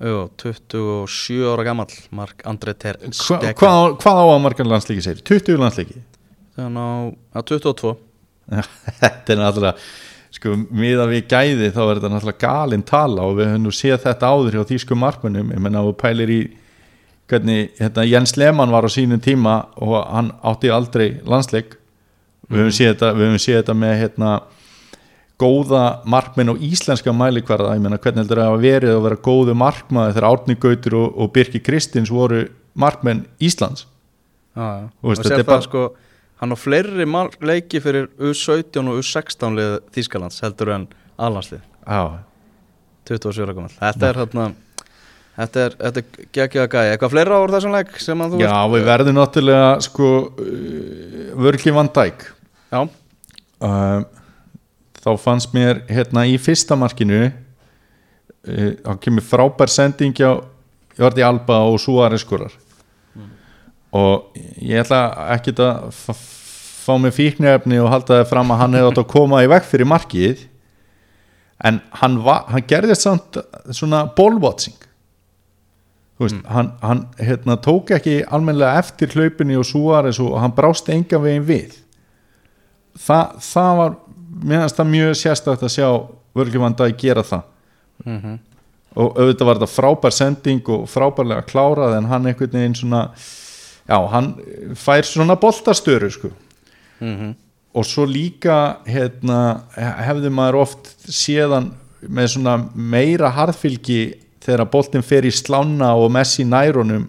[0.01, 4.69] Jú, 27 ára gamall Mark André Ter Hva, Stegen hvað, á- hvað á að margar
[4.71, 5.21] landslíki segir?
[5.29, 5.99] 20 landslíki?
[6.57, 7.91] Þannig á 22
[9.01, 9.75] þetta er náttúrulega
[10.31, 13.99] sko, miða við gæði þá er þetta náttúrulega galinn tala og við höfum nú séð
[14.07, 16.39] þetta áður hjá þýskum markmönnum ég menna að þú pælir í
[17.31, 21.77] hvernig hérna, Jens Lehmann var á sínum tíma og hann átti aldrei landsleik
[22.51, 24.31] við höfum séð þetta, við höfum séð þetta með hérna
[25.41, 27.73] góða markmenn og íslenska mælikvarða.
[27.77, 31.17] Ég menna hvernig heldur það að verið að vera góðu markmaði þegar Árni Gautur og,
[31.17, 32.45] og Birki Kristins voru
[32.77, 33.87] markmenn Íslands?
[34.55, 34.87] Já.
[35.01, 35.83] Þú veist, og sér það bara- sko
[36.41, 37.05] hann á fleiri
[37.41, 42.19] leiki fyrir U17 og U16 lið Þýskalands heldur en alhanslið Já,
[43.09, 43.73] 27 ára gamall.
[43.79, 44.45] Þetta er hérna
[45.37, 46.87] þetta er, þetta er geggjaða gæi.
[46.91, 51.73] Eitthvað fleira ára þessum leik sem að þú Já, við verðum náttúrulega sko uh, Vörgli
[51.75, 52.25] Van Dijk.
[52.71, 54.03] Já, uh,
[55.01, 60.41] þá fannst mér hérna í fyrsta markinu uh, þá kemur frábær sending hjá
[60.99, 62.53] Jordi Alba og Suárez skorar.
[63.95, 65.01] Og ég ætla
[65.33, 65.91] ekki að
[66.81, 69.67] fá með fíknefni og halda það fram að hann hefði átt að koma í vekk
[69.67, 70.45] fyrir markið
[71.67, 73.37] en hann, hann gerði samt
[73.75, 74.79] svona ballwatching
[76.21, 80.89] þú veist, hann, hann hérna, tók ekki almennilega eftir hlaupinni og Suárez og hann brást
[80.93, 81.77] enga veginn við.
[83.01, 83.95] Þa, það var
[84.43, 85.87] meðanst það mjög sérstakt að sjá
[86.35, 87.43] Vörgjumanda að gera það
[88.05, 88.39] Mhm.
[88.95, 93.11] og auðvitað var þetta frábær sending og frábærlega klárað en hann einhvern veginn svona
[93.87, 94.33] já, hann
[94.75, 96.31] fær svona boltastöru sko
[97.01, 97.35] Mhm.
[97.75, 101.71] og svo líka hérna, hefði maður oft séðan
[102.09, 107.07] með svona meira harðfylgi þegar boltin fer í slána og Messi nærunum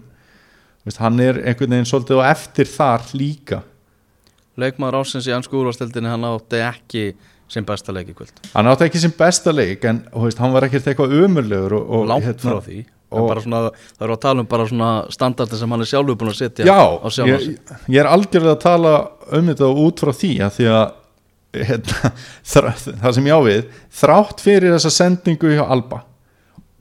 [0.99, 3.63] hann er einhvern veginn svolítið á eftir þar líka
[4.59, 7.05] Leikmaður ásins í ansku úrvastildinni hann átti ekki
[7.53, 8.33] sem besta leik í kvöld.
[8.53, 12.05] Hann átti ekki sem besta leik en veist, hann var ekkert eitthvað umurlegur og, og,
[12.11, 13.59] Langt hérna- frá því svona,
[13.93, 16.65] Það eru að tala um bara svona standardin sem hann er sjálfur búin að setja
[16.65, 16.79] Já,
[17.27, 17.45] ég,
[17.93, 18.93] ég er algjörlega að tala
[19.37, 22.11] um þetta út frá því að því að hérna,
[23.03, 23.61] það sem ég á við
[24.01, 26.01] þrátt fyrir þessa sendingu hjá Alba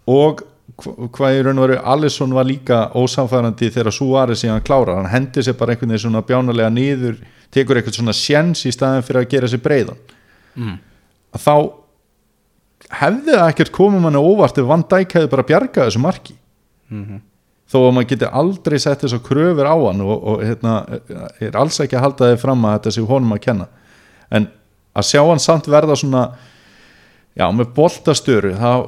[0.09, 0.45] og
[0.83, 5.45] hvað í raun og veru Alisson var líka ósamfærandi þegar Suárez síðan klárar hann hendi
[5.45, 7.19] sér bara einhvern veginn svona bjánulega niður
[7.53, 9.99] tekur eitthvað svona sjens í staðin fyrir að gera sér breiðan
[10.57, 10.77] mm.
[11.37, 11.55] að þá
[13.03, 16.39] hefði það ekkert komið manni óvart ef Van Dijk hefði bara bjargað þessu marki
[16.93, 17.21] Mhm.
[17.73, 20.73] þó að maður geti aldrei sett þess að kröfur á hann og, og hérna,
[21.41, 23.69] er alls ekki að halda þið fram að þetta sé honum að kenna
[24.29, 24.49] en
[24.93, 26.25] að sjá hann samt verða svona
[27.33, 28.85] já, með boltastöru það,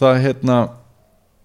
[0.00, 0.56] það hérna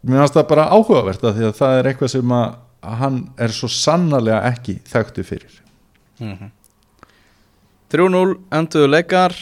[0.02, 2.58] mér finnst það bara áhugavert að því að það er eitthvað sem að
[3.00, 5.56] hann er svo sannarlega ekki þekktu fyrir.
[7.90, 9.36] 3-0 enduðu leikar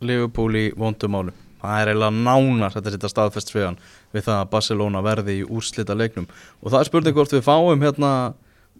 [0.00, 3.80] Liverpool í vondumálum það er eiginlega nánar þetta setja staðfest fyrir hann
[4.14, 6.28] við það að Barcelona verði í úrslita leiknum.
[6.62, 8.12] Og það er spurning hvort við fáum hérna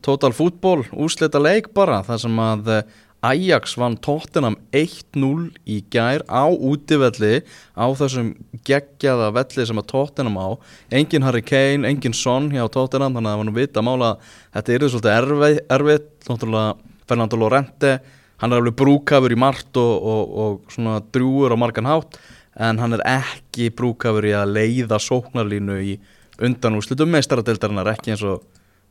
[0.05, 6.23] Total Football úrslita leik bara þar sem að eh, Ajax vann Tottenham 1-0 í gær
[6.31, 7.41] á útivelli
[7.75, 8.31] á þessum
[8.67, 10.49] geggjaða velli sem að Tottenham á.
[10.95, 14.29] Engin Harry Kane, engin Son hjá Tottenham þannig að það var nú vita mála að
[14.55, 16.77] þetta er svolítið erfið, erfið náttúrulega
[17.09, 17.93] Fernando Lorente
[18.39, 22.21] hann er alveg brúkafur í margt og, og, og svona drúur á margan hátt
[22.59, 25.97] en hann er ekki brúkafur í að leiða sóknarlínu í
[26.39, 28.45] undanúslitum meistaradeildarinnar ekki eins og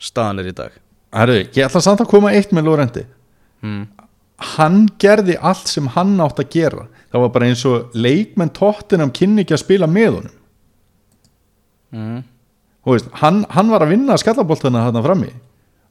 [0.04, 0.74] staðan er í dag.
[1.16, 3.06] Herru, ég ætla samt að koma eitt með Lórendi
[3.64, 3.86] mm.
[4.38, 6.86] Hann gerði allt sem hann átt að gera.
[7.12, 10.36] Það var bara eins og leikmenn tóttinam kynni ekki að spila með honum.
[11.98, 12.24] Mm.
[12.88, 15.32] Veist, hann, hann var að vinna skallaboltana þarna frammi.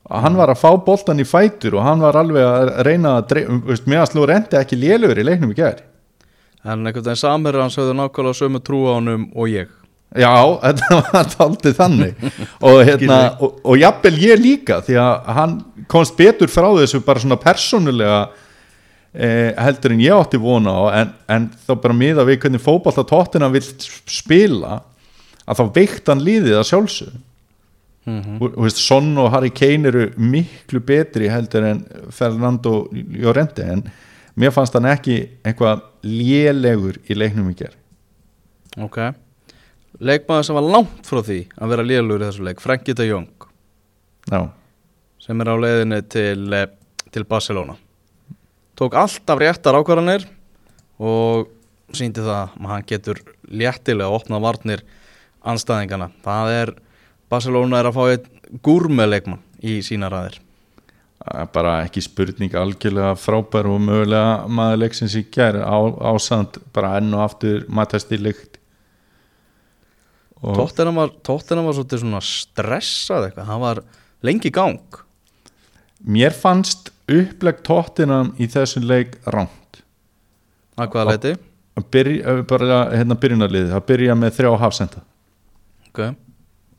[0.06, 3.34] Hann var að fá boltan í fætur og hann var alveg að reyna að
[3.90, 5.82] meðan slú rendi ekki lélugur í leiknum í gær.
[6.62, 9.72] En einhvern veginn samherra hans höfðu nákvæmlega sömu trú á honum og ég
[10.22, 12.26] já, þetta var aldrei þannig.
[12.60, 15.56] Og, hérna, og, og jafnvel ég líka því að hann
[15.92, 18.18] komst betur frá þessu bara svona persónulega
[19.16, 23.04] eh, heldur en ég átti vona á en, en þá bara miða við hvernig fótbolta
[23.06, 24.80] tóttina vill spila
[25.46, 27.14] að þá veikt hann líðið að sjálfsög
[28.06, 33.82] mm veist, Son og Harry Kane eru miklu betri heldur en Fernando Llorente en
[34.38, 37.74] mér fannst hann ekki eitthvað lélegur í leiknum í ger
[38.78, 39.00] ok
[40.00, 43.28] leikmaður sem var langt frá því að vera lélur í þessu leik, Frankie de Jong.
[44.30, 44.40] Já,
[45.22, 46.66] sem er á leiðinni til, eh,
[47.12, 47.76] til Barcelona.
[48.76, 50.26] Tók alltaf réttar ákvarðanir
[51.00, 51.48] og
[51.92, 54.82] síndi það að hann getur léttilega að opna varnir
[55.46, 56.74] anstæðingana það er,
[57.30, 60.40] Barcelona er að fá einn gúrmeleikmann í sína ræðir
[61.26, 65.76] er bara ekki spurning algjörlega frábær og mögulega maður leiksins í ger á,
[66.12, 68.55] ásand bara enn og aftur matast í og
[70.46, 73.82] Tóttina var, var svolítið svona stressað eitthvað, hann var
[74.26, 75.00] lengi gang.
[76.06, 79.80] Mér fannst upplegg tóttinam í þessum leik rámt
[80.76, 81.32] að hvaða leiti
[81.76, 85.02] að byrja, bara hérna byrjunarliðið að byrja með þrjá hafsenda.
[85.96, 86.12] Okay.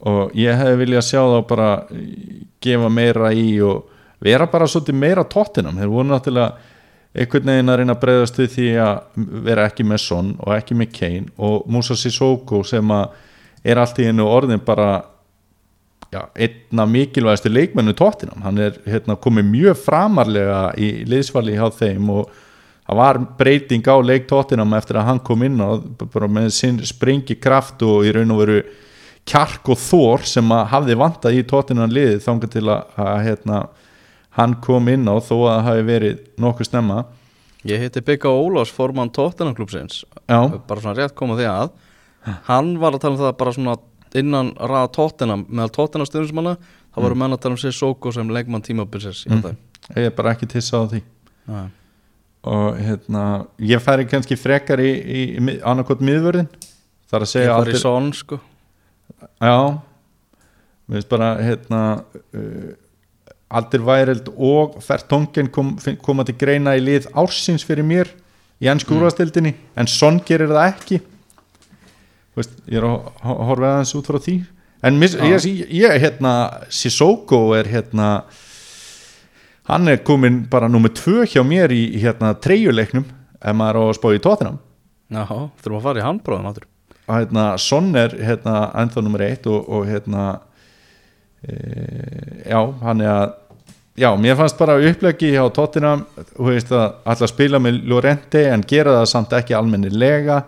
[0.05, 1.69] og ég hefði viljað sjá þá bara
[2.61, 3.87] gefa meira í og
[4.21, 6.75] vera bara svolítið meira tóttinam þeir voru náttúrulega
[7.17, 10.77] einhvern veginn að reyna að breyðast við því að vera ekki með Son og ekki
[10.77, 13.17] með Kane og Musa Sissoko sem að
[13.67, 15.03] er allt í einu orðin bara
[16.13, 22.11] já, einna mikilvægastu leikmennu tóttinam, hann er hérna, komið mjög framarlega í liðsvali hjá þeim
[22.15, 22.31] og
[22.87, 25.75] það var breyting á leik tóttinam eftir að hann kom inn á
[26.05, 28.61] bara með sinn springi kraft og í raun og veru
[29.27, 33.61] kjark og þór sem að hafði vantað í tóttinan liðið þangað til að, að hérna,
[34.39, 37.01] hann kom inn á þó að það hafi verið nokkuð snemma.
[37.67, 41.73] Ég heiti Bygga Ólafs, formann já, bara svona rétt koma því að
[42.47, 43.77] hann var að tala um það bara svona
[44.17, 48.29] innan raða Tottenham, meðal Tottenham stundismanna þá voru menn að tala um sér Soko sem
[48.33, 49.57] leikmann tímabilsins mm.
[49.95, 51.01] ég er bara ekki tissa á því.
[51.47, 51.59] Já.
[52.47, 53.23] og hérna
[53.59, 56.49] ég færi kannski frekar í, í, í annarkot miðvörðin
[57.07, 58.39] þar að Ég segja fari í son sko.
[59.39, 59.79] Já.
[60.87, 61.81] Mér finnst bara hérna
[62.35, 62.73] uh,
[63.47, 68.11] Aldir Væreld og Fertongen kom, koma til greina í lið ársins fyrir mér
[68.59, 68.99] í ennsku Mm.
[69.01, 70.99] úrvastildinni en Son gerir það ekki
[72.37, 74.35] veist, ég er að ho- horfa aðeins út frá því.
[74.87, 75.25] En mis, Já.
[75.33, 76.33] ég, ég hérna
[76.69, 78.09] Sissoko er hérna
[79.67, 83.03] hann er komin bara nummer tvö hjá mér í hérna treyjuleiknum
[83.41, 84.59] ef maður á að spá í tóttinam
[85.11, 86.67] Já, þurfum að fara í handbróðum áttur
[87.07, 90.23] hérna, Son er hérna, ennþá nummer eitt og, og hérna
[91.43, 91.57] e,
[92.47, 93.33] já, hann er að
[93.97, 98.63] já, mér fannst bara upplegi hjá Tottenham, þú veist að alltaf spila með Lorente en
[98.67, 100.41] gera það samt ekki almennilega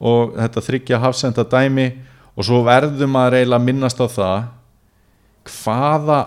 [0.00, 1.86] og þetta þryggja hafsenda dæmi
[2.36, 4.48] og svo verðum að reyla minnast á það
[5.46, 6.20] hvaða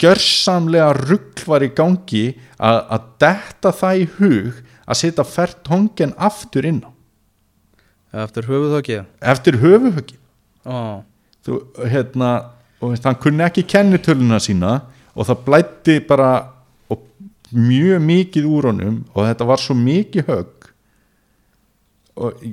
[0.00, 2.24] gjörsamlega rugl var í gangi
[2.58, 6.90] að, að detta það í hug að setja fært hongen aftur inn á.
[8.26, 8.46] Eftir
[8.78, 10.16] ekki eftir höfuhöggi
[10.66, 11.02] Ó,
[11.44, 14.80] þú, hérna, og veist, hann kunni ekki kennitöluna sína
[15.14, 16.30] og það blætti bara
[17.54, 20.55] mjög mikið úr honum og þetta var svo mikið högg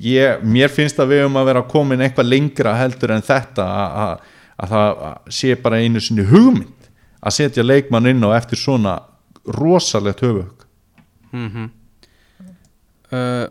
[0.04, 3.98] ég, mér finnst að við um að vera komin eitthvað lengra heldur en þetta að,
[4.04, 5.04] að, að það
[5.40, 6.90] sé bara einu sinni hugmynd
[7.24, 8.98] að setja leikmann inn á eftir svona
[9.48, 10.68] rosalegt höfuhögg
[11.34, 11.68] mm
[13.12, 13.46] uh,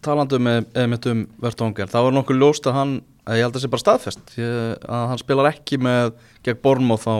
[0.00, 2.92] Talandi með, eða mitt um Vertónger Það var nokkuð ljóst að hann
[3.28, 6.14] að Ég held að það sé bara staðfest ég, að hann spilar ekki með
[6.46, 7.14] gegn Bormóð þá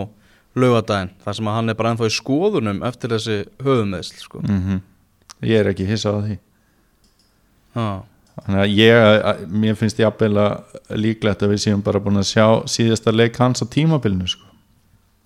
[0.61, 4.41] laugadaginn þar sem að hann er bara ennþá í skoðunum eftir þessi höfumeðsl sko.
[4.43, 4.81] mm
[5.41, 6.35] ég er ekki hissað á því.
[7.73, 12.29] Þannig að ég, að, mér finnst ég að líklegt að við séum bara búin að
[12.31, 14.47] sjá síðasta leik hans á tímabilinu sko.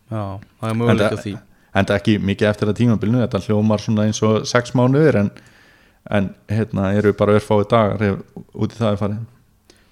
[0.09, 1.35] Já, það er möguleik á því
[1.75, 5.31] en það ekki mikið eftir að tímabilinu þetta hljómar svona eins og sex mánuður en,
[6.17, 8.19] en hérna eru bara örfáið dagar
[8.53, 9.23] út í það er farið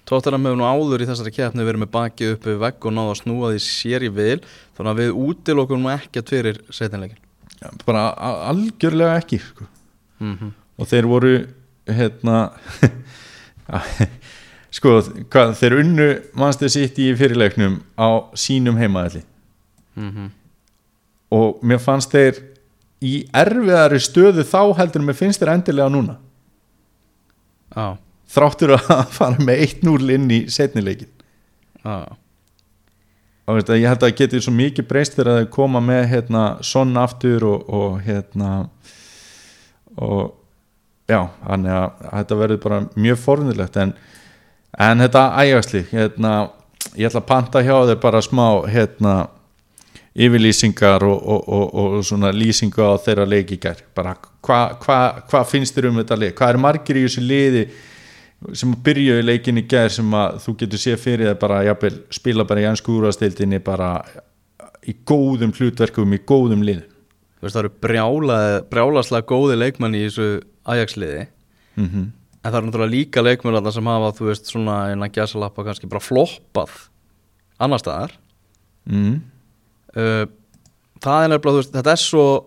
[0.04, 3.12] Tóttunum hefur nú áður í þessari keppni verið með bakið upp við vegg og náða
[3.14, 4.40] að snúa því sér í vil
[4.76, 7.20] þannig að við útilokum nú ekkert fyrir setjanleikin
[7.60, 8.10] Já, bara
[8.50, 9.68] algjörlega ekki sko.
[10.20, 10.50] mm -hmm.
[10.78, 11.34] og þeir voru
[11.90, 12.38] hérna
[14.74, 14.96] sko
[15.30, 19.24] hvað, þeir unnu mannstu sitt í fyrirleiknum á sínum heimaðalli
[19.94, 20.32] Mm
[21.34, 22.40] og mér fannst þeir
[23.04, 26.18] í erfiðari stöðu þá heldur mér finnst þeir endilega núna.
[27.74, 27.96] Já,
[28.30, 31.10] þráttur að fara með 1-0 inn í setnileikin
[31.82, 31.96] já,
[33.44, 36.06] og veist, að ég held að það geti svo mikið breyst þegar þeir koma með
[36.12, 38.52] hérna, sonn aftur og, og hérna
[39.98, 40.32] og
[41.10, 43.94] já, þannig að þetta verður bara mjög fornilegt en,
[44.86, 46.34] en þetta ægjastli hérna,
[46.94, 49.14] ég ætla að panta hjá þeir bara smá hérna
[50.14, 53.80] yfirlýsingar og, og, og, og svona lýsingu á þeirra leiki gær.
[53.96, 54.14] Bara
[54.44, 54.98] hvað hva,
[55.30, 57.64] hva finnst þér um þetta leik hvað er margir í þessu liði
[58.54, 62.46] sem byrjuðu leikin í gær sem að þú getur séð fyrir það bara jafnvel, spila
[62.46, 63.90] bara í ennsku úrvastildinni bara
[64.84, 66.90] í góðum hlutverkum í góðum liðum?
[67.38, 68.38] Þú veist það eru brjála,
[68.70, 70.28] brjálaslega góði leikmann í þessu
[70.64, 71.26] Ajax-liði
[71.76, 72.10] mm -hmm.
[72.44, 75.88] En það eru náttúrulega líka leikmenn þarna sem hafa, þú veist, svona innan gæsalappa kannski
[75.88, 76.72] bara floppað
[77.58, 78.12] annar staðar.
[78.84, 79.20] mm.
[79.96, 80.26] Uh,
[81.00, 82.46] það er nefnilega, veist, þetta er svo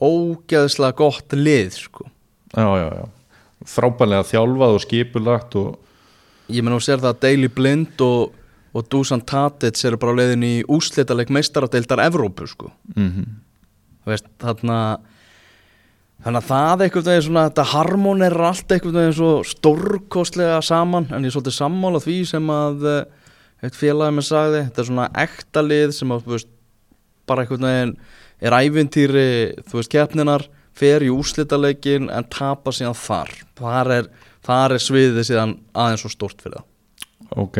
[0.00, 2.10] ógeðslega gott lið, sko.
[2.56, 3.08] já, já, já
[3.66, 5.76] frábælega þjálfað og skipulagt og
[6.48, 8.32] Ég menn, þú sér það að Daily Blind og,
[8.72, 12.72] og Dusan Tadic eru bara á leiðin í úslitaleg meistaradeildar Evrópu, sko.
[12.96, 13.26] mm
[14.04, 14.98] Þú veist, þarna...
[16.24, 21.06] Þannig að það einhvern veginn svona, þetta harmon er allt einhvern veginn svo stórkostlega saman
[21.12, 23.28] en ég er svolítið sammála því sem að eh,
[23.62, 26.50] eitt félagi með sagði, þetta er svona ekta lið sem að, veist,
[27.28, 27.94] bara veginn
[28.38, 29.28] er ævintýri,
[29.66, 30.46] þú veist, keppninar,
[30.78, 33.32] fer í úrslitaleikin en tapar síðan þar.
[33.58, 34.10] Þar er,
[34.46, 36.66] þar er sviðið síðan aðeins svo stórt fyrir það.
[37.36, 37.58] ok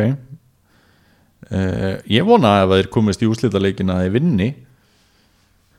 [1.50, 4.48] uh, ég vona að ef þeir komist í úslitaleikin að þeir vinni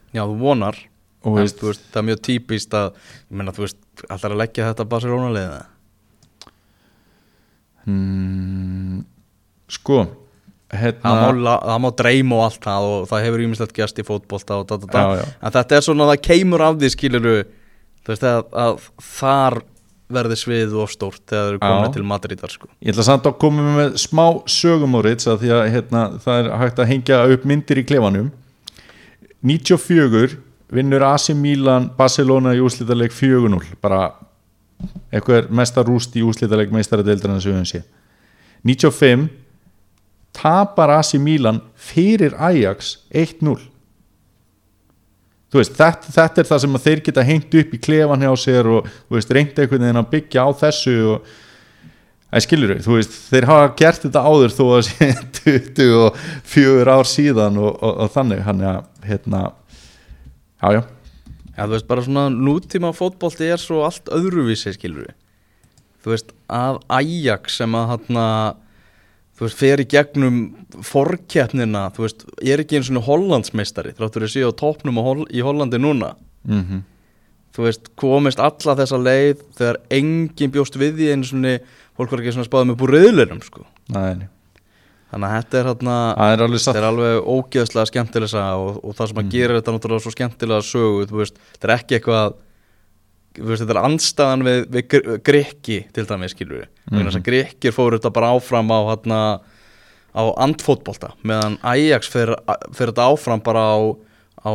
[0.10, 0.78] Já, þú vonar,
[1.24, 2.94] og en, veist, veist, það er mjög típist að,
[3.30, 5.68] ég meina, þú veist, allar að leggja þetta Barcelona-liðið.
[7.90, 9.00] mm,
[9.70, 10.00] sko
[10.70, 14.00] það hérna má, la- það má dreym og allt það og það hefur ímislegt gæst
[14.02, 15.00] í fótbolta og da, da, da.
[15.02, 15.26] Já, já.
[15.42, 17.36] en þetta er svona að það keimur af því skiluru
[18.10, 19.60] veist að, að þar
[20.10, 21.94] verði svið of stórt þegar þeir eru komin Já.
[21.94, 22.68] til Madridar sko.
[22.82, 26.80] Ég ætla samt að koma með smá sögumórits að því að hérna, það er hægt
[26.82, 28.32] að hengja upp myndir í klefanum
[29.46, 30.40] 94
[30.74, 34.12] vinnur AC Milan Barcelona í úslítaleg 4-0 bara
[35.12, 37.84] eitthvað mesta rúst í úslítaleg meistaradeildrana sem við höfum sé
[38.68, 39.28] 95
[40.36, 43.58] tapar AC Milan fyrir Ajax 1-0
[45.50, 48.70] þú veist, þetta, þetta er það sem þeir geta hengt upp í klefan hjá sér
[48.70, 51.38] og veist, reyndi einhvern veginn að byggja á þessu og
[52.30, 55.08] Það skilur þau, þú veist, þeir hafa gert þetta áður þó að sé
[55.40, 59.40] 24 ár síðan og, og, og þannig, hann er að, hérna,
[60.62, 60.82] já, já,
[61.60, 65.16] Já, þú veist, bara svona nútíma fótbolti er svo allt öðruvísi, skilur við.
[66.00, 68.20] Þú veist, að Ajax sem að hann
[69.40, 70.38] þú veist, fer í gegnum
[70.84, 75.44] forkeppnina, þú veist, er ekki eins og hollandsmeistari, þráttur að sé á topnum Hol í
[75.44, 76.16] Hollandi núna.
[76.48, 76.82] mm
[77.50, 81.54] Þú veist, komist alla þessa leið þegar enginn bjóst við því einu svona,
[81.98, 83.66] fólk var ekki svona spáðið með búriðlunum, sko.
[83.90, 84.28] næni,
[85.10, 85.70] Þannig að þetta er
[86.44, 90.06] alveg Þetta er alveg ógeðslega skemmtilega saga og, og það sem að gera þetta náttúrulega
[90.06, 92.38] svo skemmtilega sögu, þú veist, þetta er ekki eitthvað
[93.38, 97.24] veist, þetta er andstæðan við, við gr- grikki til dæmis, skilur við mm -hmm.
[97.26, 99.22] grikkir fóru þetta bara áfram á hana,
[100.14, 102.36] á andfótbolta meðan Ajax fer
[102.74, 103.78] þetta áfram bara á,
[104.46, 104.52] á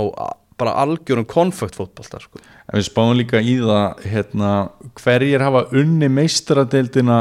[0.57, 2.39] bara algjörum konfektfótbolta sko.
[2.73, 7.19] en við spáum líka í það, hérna, hverjir hafa unni meistaradeildina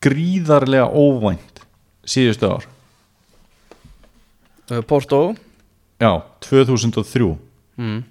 [0.00, 1.49] gríðarlega óvænt
[2.06, 2.64] síðustu ár,
[4.70, 5.34] Uh, Porto?
[5.98, 7.36] Já, 2003,
[7.76, 8.04] mm.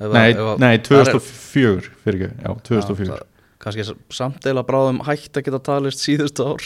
[0.00, 3.18] Ef að- nei, ef að- nei, það er- 2004, fyrir ekki, já, 2004.
[3.18, 3.26] Já,
[3.60, 3.84] kannski
[4.16, 6.64] samt eila bráðum hægt að geta talist síðustu ár.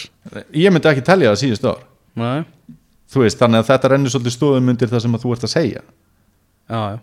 [0.54, 1.82] Ég myndi ekki telja það síðustu ár,
[2.14, 2.44] Nei,
[3.10, 5.82] þú veist, þannig að þetta rennur svolítið stóðum undir það sem þú ert að segja.
[6.70, 7.00] já, já,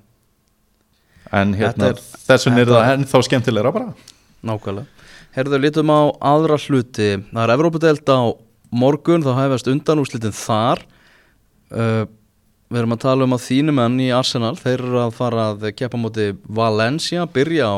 [1.34, 3.94] en hérna, er- þess vegna er það ennþá skemmtilegra bara.
[4.42, 4.88] Nákvæmlega.
[5.36, 7.24] Herðu, lítum á aðra hluti.
[7.34, 10.84] Það er Evrópudeld á morgun þá hefast undanúslitin þar.
[11.72, 12.06] Uh,
[12.68, 15.62] Við erum að tala um að þínu menn í Arsenal þeir eru að fara að
[15.80, 17.78] keppa móti Valencia, byrja á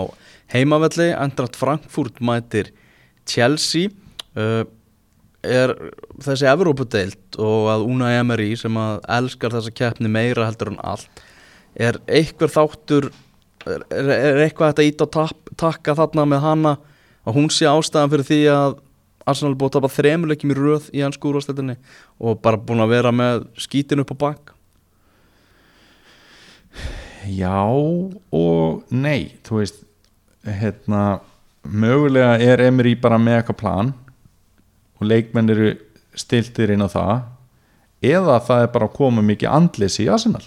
[0.50, 2.72] heimavelli Endrat Frankfurt mætir
[3.30, 3.92] Chelsea.
[4.34, 4.66] Uh,
[5.46, 5.72] er
[6.20, 11.22] þessi Evrópudeld og að Una Emery sem að elskar þessa keppni meira heldur en allt
[11.80, 13.10] er eitthvað þáttur
[13.70, 16.74] er, er, eitthvað þetta ít á tap, takka þarna með hana
[17.24, 18.78] að hún sé ástæðan fyrir því að
[19.30, 21.78] Arsenal búið að tapa þremuleikjum í röð í hans skúrúrstættinni
[22.20, 24.54] og bara búin að vera með skítin upp á bak.
[27.30, 29.82] Já og nei þú veist
[30.46, 31.20] hérna,
[31.64, 33.92] mögulega er Emery bara með eitthvað plan
[35.00, 35.74] og leikmenn eru
[36.18, 37.18] stiltir inn á það
[38.10, 40.44] eða það er bara að koma mikið andlis í Arsenal.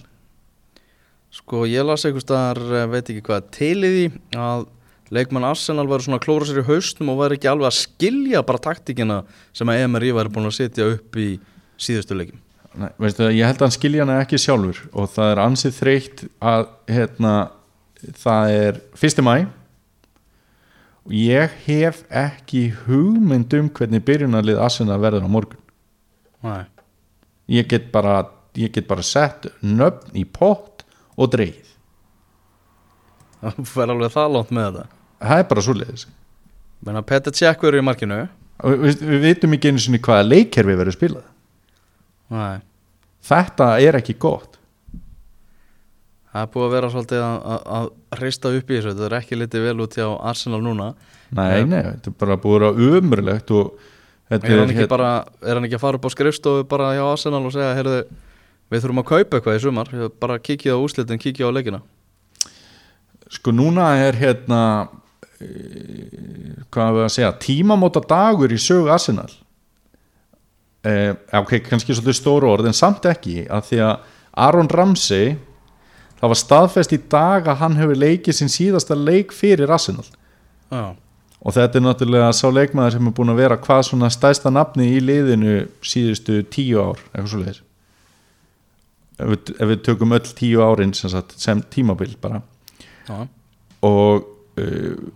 [1.32, 2.60] Sko ég las einhvers staðar,
[2.92, 4.66] veit ekki hvað því að
[5.12, 8.62] leikmann Arsenal var svona klóra sér í haustum og var ekki alveg að skilja bara
[8.64, 9.22] taktíkina
[9.52, 11.34] sem að Emery var búin að setja upp í
[11.80, 12.40] síðustu leikim
[12.72, 16.22] Nei, veistu, ég held að hann skilja hana ekki sjálfur og það er ansið þreytt
[16.40, 17.32] að hérna,
[18.22, 19.20] það er 1.
[19.26, 19.34] mæ
[21.02, 25.60] og ég hef ekki hugmynd um hvernig byrjunarlið Arsenal verður á morgun
[26.46, 26.64] Nei.
[27.52, 28.22] ég get bara,
[28.56, 30.86] ég get bara sett nöfn í pott
[31.20, 31.68] og dreigið
[33.42, 36.08] Það fer alveg það langt með þetta það er bara svo leiðis
[36.82, 38.16] Menna Petr Cech verður í markinu.
[38.62, 41.28] Við, við vitum ekki einu sinni hvaða leikkerfi verður spilað.
[42.32, 42.62] Nei.
[43.28, 44.58] þetta er ekki gott.
[46.32, 48.92] Það er búið að vera svolítið að, að, að hrista upp í þessu.
[48.94, 50.86] Þetta er ekki litið vel út hjá Arsenal núna.
[51.36, 53.74] Nei, nei, þetta er bara búið að vera umurlegt og
[54.32, 55.10] þetta er hann, ekki bara,
[55.44, 58.02] er hann ekki að fara upp á skrifstofu bara hjá Arsenal og segja heyrðu,
[58.72, 59.90] Við þurfum að kaupa eitthvað í sumar.
[60.22, 61.82] Bara kikið á úslitin, kikið á leikina.
[63.32, 64.62] Sko núna er hérna
[66.72, 67.32] hvað er við að segja?
[67.42, 69.30] Tímamóta dagur í sögu Arsenal.
[70.82, 74.08] Eh, ok, kannski svolítið stóru orð en samt ekki að því að
[74.46, 75.36] Aron Ramsey
[76.18, 80.06] það var staðfest í dag að hann hefur leikið sin síðasta leik fyrir Arsenal.
[80.72, 80.94] Já,
[81.42, 84.88] og þetta er náttúrulega sá leikmaður sem er búin að vera hvað svona stæsta nafni
[84.96, 87.62] í liðinu síðustu tíu ár eitthvað svo leiðis
[89.22, 92.40] ef, ef við tökum öll tíu árin sem, sagt, sem tímabil bara.
[93.08, 93.26] Já,
[93.86, 94.28] og
[94.60, 95.10] uh,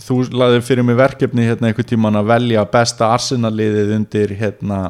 [0.00, 4.80] þú laðið fyrir mig verkefni hérna einhvern tíman að velja besta Arsenal-liðið undir hérna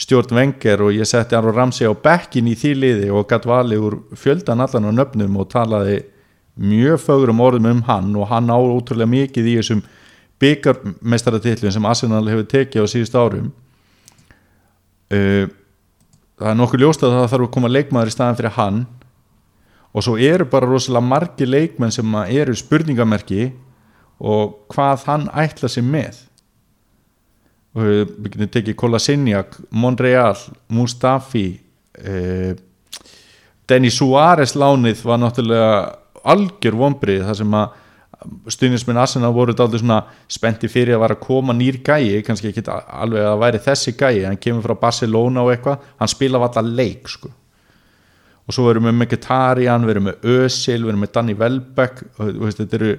[0.00, 3.86] stjórn Wenger og ég setti Aron Ramsey á bekkin í því liði og gatt valið
[3.86, 6.00] úr fjöldan allan á nöfnum og talaði
[6.60, 9.82] mjög fögrum orðum um hann og hann á ótrúlega mikið í þessum
[10.40, 13.50] byggarmestaratillum sem Arsenal hefur tekið á síðust árum.
[15.10, 15.50] Uh,
[16.40, 18.84] það er nokkuð ljóst að það þarf að koma leikmaður í staðan fyrir hann
[19.90, 23.50] og svo eru bara rosalega margi leikmenn sem eru spurningamerki
[24.20, 26.24] og hvað hann ætla sér með
[27.70, 30.36] og við getum tekið Kolasiniak, Monreal
[30.74, 31.46] Mustafi
[32.02, 32.52] uh,
[33.70, 35.74] Denny Suárez lánið var náttúrulega
[36.26, 37.78] algjör vonbrið þar sem að
[38.52, 40.00] stuðnismenn Arsenal voru dálítið svona
[40.30, 44.26] spennti fyrir að vara að koma nýr gæi kannski ekki alveg að væri þessi gæi
[44.26, 47.30] hann kemur frá Barcelona og eitthvað hann spila alltaf leik sko.
[48.46, 52.04] og svo erum við með Mkhitaryan, við erum með Özil við erum með Danny Welbeck
[52.18, 52.92] og þú veist, þetta eru,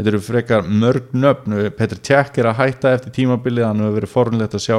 [0.00, 1.56] þetta eru frekar mörg nöfn.
[1.76, 4.78] Petr Tjekk er að hætta eftir tímabilið, hann hefur verið forunlegt að sjá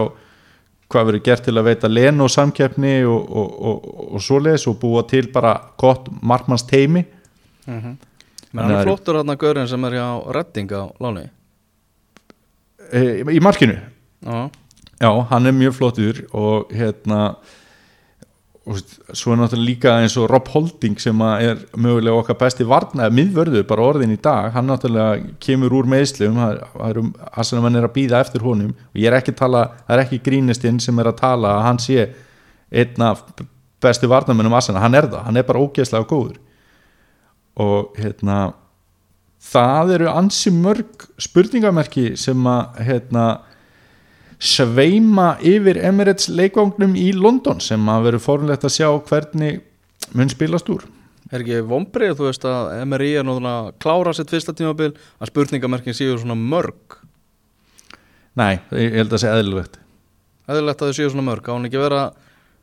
[0.91, 5.03] hvað verið gert til að veita Leno samkeppni og, og, og, og svoleiðis og búa
[5.07, 7.05] til bara gott markmanns teimi
[7.67, 7.95] menn
[8.57, 11.23] hann er flottur hann að gaurin sem er hjá Redding á láni
[12.91, 13.77] e, í markinu?
[14.25, 14.49] Já,
[15.01, 17.60] Já, hann er mjög flottur og hérna og
[18.61, 23.15] svo er náttúrulega líka eins og Rob Holding sem er mögulega okkar besti varna, eða
[23.17, 26.37] miðvörður bara orðin í dag, hann náttúrulega kemur úr meðslum,
[27.31, 28.75] Arsenal er að býða eftir honum.
[28.93, 31.65] Og ég er ekki að tala, það er ekki grínistinn sem er að tala að
[31.67, 32.07] hann sé
[32.71, 33.25] einn af
[33.81, 36.37] bestu varnamennum Arsenal, hann er það, hann er bara ógeðslega góður.
[37.65, 38.39] Og hérna
[39.41, 43.25] það eru ansi mörg spurningamerki sem að hérna
[44.41, 49.61] sveima yfir Emirates leikvangnum í London sem að veru fórnlegt að sjá hvernig
[50.17, 50.87] mun spilast úr.
[51.31, 55.29] Er ekki vombrið þú veist að MRI er núna að klára sitt fyrsta tímabil að
[55.29, 56.97] spurningamerkin séu svona mörg?
[58.35, 59.77] Nei, ég held að það sé eðlilegt.
[60.49, 61.47] Eðlilegt að þau séu svona mörg.
[61.47, 62.01] Á hann ekki vera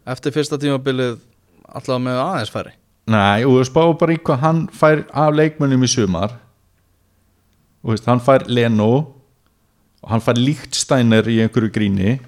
[0.09, 1.16] eftir fyrsta tímabilið
[1.68, 2.74] alltaf með aðeins færri?
[3.09, 6.35] Nei, og spá bara í hvað hann fær af leikmönnum í sumar.
[7.85, 9.17] Og veist, hann fær Leno
[10.09, 12.18] hann fær Líktsteiner í einhverju gríni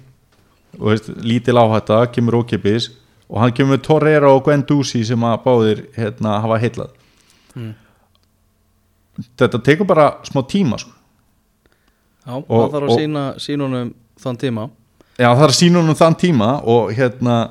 [0.79, 2.89] og veist, lítil áhætta, kemur ókipis
[3.29, 6.97] og hann kemur Torreira og Guendouzi sem að báðir hérna, hafa heillað
[7.55, 7.73] Mm.
[9.37, 10.91] þetta tekur bara smá tíma sko.
[12.27, 14.69] já, Og- það þarf að sína sínunum þann tíma
[15.19, 17.49] Já, það er að sína honum þann tíma og hérna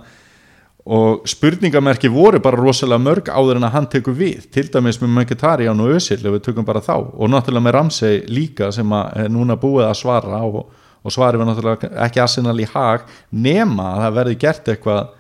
[0.91, 4.49] og spurningamerki voru bara rosalega mörg áður en að hann tekur við.
[4.51, 6.97] Til dæmis með Mkhitaryan og Özil við tökum bara þá.
[7.15, 10.65] Og náttúrulega með Ramsey líka sem að er núna búið að svara og,
[11.05, 15.13] og svarið var náttúrulega ekki Arsenal í hag nema að það verði gert eitthvað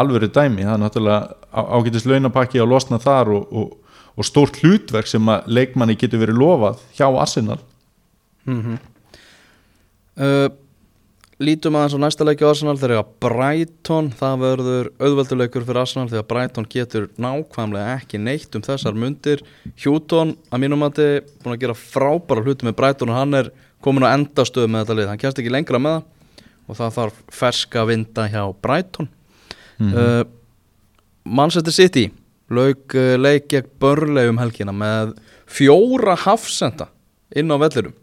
[0.00, 4.60] alvöru dæmi, það er náttúrulega á- ágætis launapakki að losna þar og, og, og stórt
[4.62, 7.58] hlutverk sem að leikmanni getur verið lofað hjá Arsenal.
[8.46, 8.78] Mm
[10.16, 10.48] uh,
[11.40, 16.10] Lítum aðeins á næsta leiki á Arsenal þegar að Brighton, það verður auðvelduleikur fyrir Arsenal
[16.10, 19.40] þegar Brighton getur nákvæmlega ekki neitt um þessar mundir.
[19.80, 21.00] Hjúton, að mínum að
[21.40, 23.48] búin að gera frábæra hluti með Brighton og hann er
[23.80, 25.08] komin á endastöðu með þetta lið.
[25.14, 29.08] Hann kemst ekki lengra með það og það þarf ferska vinda hjá Brighton.
[29.80, 30.22] Uh,
[31.24, 32.10] Manchester City
[32.50, 35.14] lauk uh, leik gegn Burnley um helgina með
[35.50, 36.90] fjóra hafsenda
[37.32, 37.94] inn á vellurum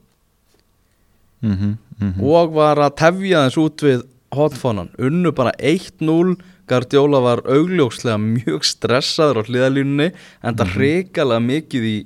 [1.46, 1.54] mm
[1.98, 6.38] -hmm, mm og var að tefja þess út við hotfónan, unnu bara 1-0
[6.68, 10.10] Guardiola var augljókslega mjög stressaður á hliðalínunni
[10.44, 11.98] en það hrikalega mikið í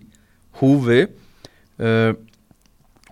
[0.62, 1.08] húfi.
[1.82, 2.14] Uh,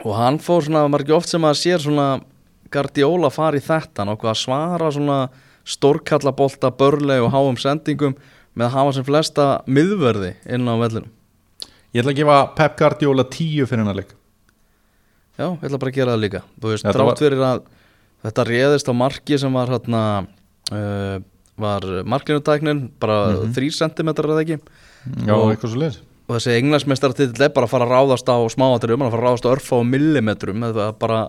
[0.06, 2.22] og hann fór svona, ekki oft sem að sér svona
[2.70, 5.20] Guardiola fari í þetta og að svara svona
[5.70, 8.14] stórkallabolta, börle og háum sendingum
[8.54, 11.10] með að hafa sem flesta miðverði inn á vellinum.
[11.90, 14.19] Ég ætla að gefa Pep Guardiola 10 fyrir hennar leik
[15.40, 16.42] Já, ég ætla bara að gera það líka.
[16.60, 17.62] Veist, Þetta drátt fyrir að
[18.28, 20.02] þetta réðist á marki sem var hérna
[20.76, 21.16] uh,
[21.60, 24.60] var markinutæknin bara mm 3 cm eða ekki?
[25.26, 28.38] Já, Og- eitthvað svo leiðis og þessi englansmestaratill er bara að fara að ráðast á
[28.54, 30.66] smáaturum, að fara að ráðast á örfa og millimetrum
[31.02, 31.22] bara,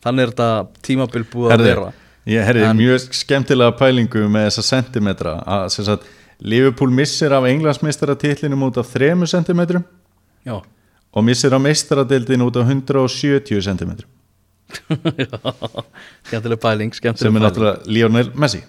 [0.00, 0.46] þannig er þetta
[0.86, 1.90] tímabil búið að vera.
[2.26, 6.06] Ég herði mjög skemmtilega pælingu með þessa sentimetra að
[6.40, 9.84] Liverpool missir af englandsmeistaratitlinum út af 3 sentimetrum.
[10.44, 10.56] Já,
[11.16, 14.10] og missir af meistaradildin út af 170 sentimetrum.
[16.26, 18.60] Skemmtileg pæling skemmtileg sem er náttúrulega Lionel Messi.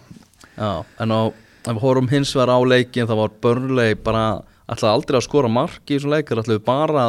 [0.58, 1.22] Já, en á,
[1.68, 4.26] horfum hins vegar á leikin það var Burnley bara
[4.70, 7.08] ætlaði aldrei að skora mark í þessum leikar ætlaði bara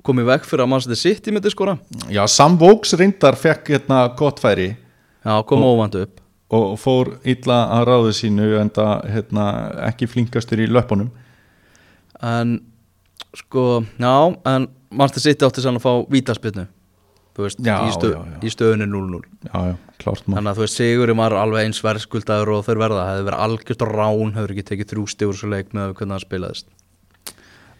[0.00, 1.78] í veg fyrir að Manchester City myndi skora.
[2.08, 4.74] Já, Sam Vokes reyndar fekk hérna gott færi.
[5.24, 6.20] Já, kom óvand upp.
[6.50, 9.44] og fór illa að ráðu sínu en það hérna,
[9.86, 11.12] ekki flinkastur í löpunum.
[12.26, 12.56] En
[13.38, 13.64] sko,
[14.00, 14.14] já,
[14.50, 16.66] en Manchester City átti sann að fá vítaspilnu
[17.40, 20.78] veist, Já, í, stöð, í stöðunni 0-0 Já, já, klárt maður Þannig að þú veist,
[20.80, 23.04] Sigurinn var alveg eins verðskuldaður og þeir verða.
[23.04, 26.24] Það hefði verið algjört rán, hefur ekki tekið þrjú stigur svo leik með hvernig það
[26.26, 26.68] spilaðist.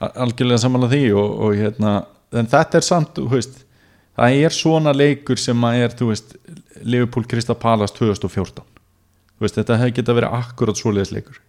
[0.01, 1.95] Al- algjörlega samanlega því og, og hérna,
[2.41, 3.63] en þetta er samt veist,
[4.17, 6.35] það er svona leikur sem að er, þú veist,
[6.87, 11.41] Liverpool Krista Palace 2014 þú veist, þetta hefði geta verið akkurat svoleiðis leikur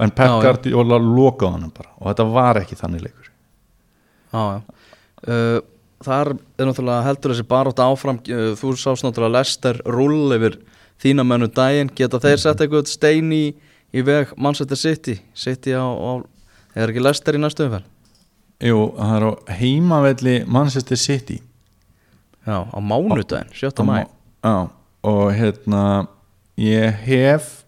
[0.00, 0.38] en Pep.
[0.40, 3.28] Guardiola lokaði hann bara og þetta var ekki þannig leikur
[4.32, 4.62] Já, já
[5.28, 5.60] uh,
[6.02, 10.56] Þar er náttúrulega heldur þessi barótt áfram uh, Þú sást náttúrulega Lester rull yfir
[11.02, 13.44] þína mennu daginn Geta þeir sett eitthvað stein í,
[13.92, 16.24] í veg Manchester City City á, á
[16.74, 17.86] Er ekki Lester í næstu umferð?
[18.62, 21.38] Jú, það er á heimavelli Manchester City
[22.42, 23.84] Já, á mánudaginn, 7.
[23.86, 24.06] mæ
[24.42, 24.70] Já,
[25.06, 26.08] og hérna
[26.58, 27.62] ég hef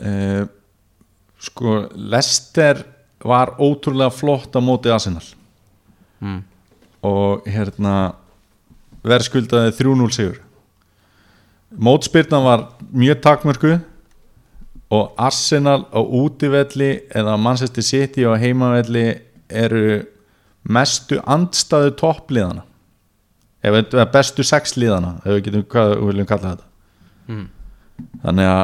[0.00, 0.48] uh,
[1.42, 2.84] sko Lester
[3.22, 5.24] var ótrúlega flott á móti Arsenal
[6.22, 6.40] mm.
[7.06, 8.14] og hérna
[9.06, 10.40] verðskuldaði 3-0 sigur
[11.72, 13.76] mótspyrnan var mjög takmörku
[14.92, 19.06] og Arsenal á útivelli eða Manchester City á heimavelli
[19.48, 20.02] eru
[20.62, 22.66] mestu andstæðu toppliðana
[23.62, 26.70] eða bestu sex liðana ef við getum hvað við viljum kalla þetta
[27.30, 27.44] Mm.
[28.18, 28.62] þannig að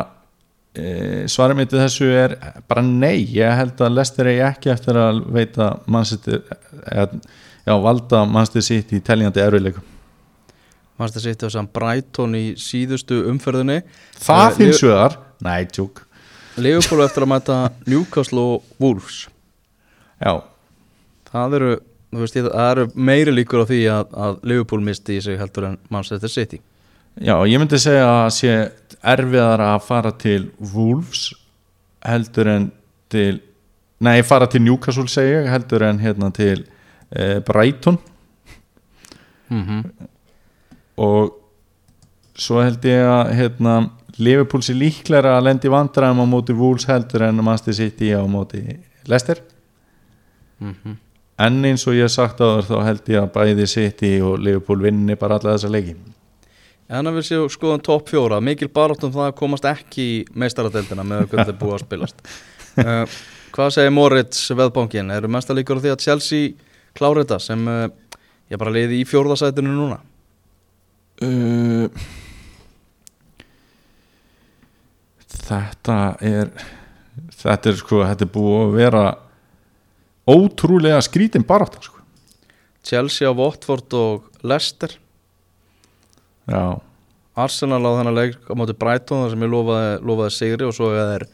[1.31, 2.35] svarið mitt við þessu er
[2.71, 6.43] bara nei, ég held að Lester eigi ekki eftir að veita Manchester
[6.93, 7.21] eða,
[7.67, 9.87] já, valda Manchester City í teljandi erfiðleikum.
[10.99, 13.81] Manchester City á saman Brighton í síðustu umferðinni.
[14.19, 16.05] Það Eh, finnst vegar, nei, tjúk
[16.59, 17.57] Liverpool á eftir að mæta
[17.87, 19.29] Newcastle og Wolves.
[20.19, 20.43] Já,
[21.31, 21.69] það eru,
[22.19, 25.79] veist, það eru meiri líkur á því að, að Liverpool misti í sig heldur en
[25.89, 26.59] Manchester City
[27.21, 28.55] já, ég myndi segja að sé
[29.03, 31.29] erfiðar að fara til Wolves
[32.07, 32.69] heldur en
[33.11, 33.41] til
[34.05, 36.65] nei, fara til Newcastle segi ég heldur en hérna til
[37.11, 37.99] e, Brighton.
[39.49, 40.07] Mm -hmm.
[40.97, 41.35] og
[42.35, 47.23] svo held ég að hérna, Liverpool sé líklega að lendi vandræðum á móti Wolves heldur
[47.23, 49.39] en Manchester City á móti Leicester.
[51.39, 55.15] En eins og ég sagt áður þá held ég að bæði City og Liverpool vinni
[55.15, 55.95] bara alla þessa leiki
[56.89, 61.05] En að við séum skoðum topp fjóra mikil baráttum það að komast ekki í meistaradeildina
[61.05, 62.23] með hvernig það er búið að spilast
[62.85, 63.19] uh,
[63.59, 65.13] Hvað segir Moritz veðbankin?
[65.13, 66.55] Eru mesta líkur á því að Chelsea
[66.97, 67.85] klári þetta sem uh,
[68.49, 70.01] ég bara liði í fjórðasætinu núna
[71.25, 72.09] uh,
[75.49, 76.53] Þetta er
[77.39, 79.05] þetta er sko, þetta er búið að vera
[80.29, 82.03] ótrúlega skrítin barátta sko.
[82.85, 84.95] Chelsea á Watford og Leicester
[86.49, 86.81] Já,
[87.39, 90.89] Arsenal á þennan leik á móti Brighton þar sem ég lofaði, lofaði sigri og svo
[90.97, 91.27] er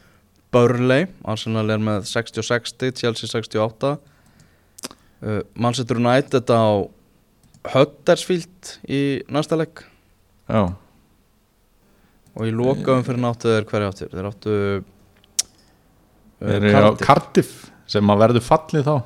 [0.55, 1.07] Burnley.
[1.27, 6.85] Arsenal er með 60-60, Chelsea 68 uh, Manchester United á
[7.73, 9.85] Huddersfield í næsta leik.
[10.51, 10.75] Já.
[12.35, 14.89] Og í lokaðum fyrir náttu þeir hverja áttur þeir áttu uh,
[16.45, 17.61] Þeir eru á Cardiff.
[17.89, 18.97] Sem að verður fallið þá.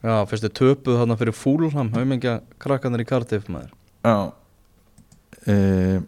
[0.00, 4.16] Já, fyrstu töpuð þarna fyrir Fúlham haumingja krakkanir í Cardiff maður Já.
[5.48, 6.00] Uh,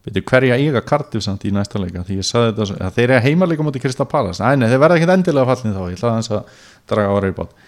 [0.00, 2.02] Veitu hverja eiga Cardiff samt í næsta leika?
[2.06, 4.40] Því ég sagði þetta, að þeir eru heimarleika mútið Krista Palace.
[4.40, 5.82] Æ, nei, þeir verða ekkert endilega fallin þá.
[5.90, 7.58] Ég ætlaði aðeins að draga ára í bát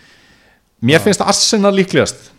[0.82, 2.32] Mér finnst Arsenal líklegast.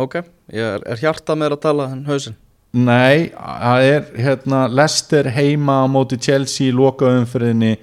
[0.00, 0.14] Ok,
[0.52, 2.36] ég er, er hjarta með að tala en hausinn.
[2.76, 7.74] Nei, það er hérna Leicester heima móti Chelsea í lokaumfyrinni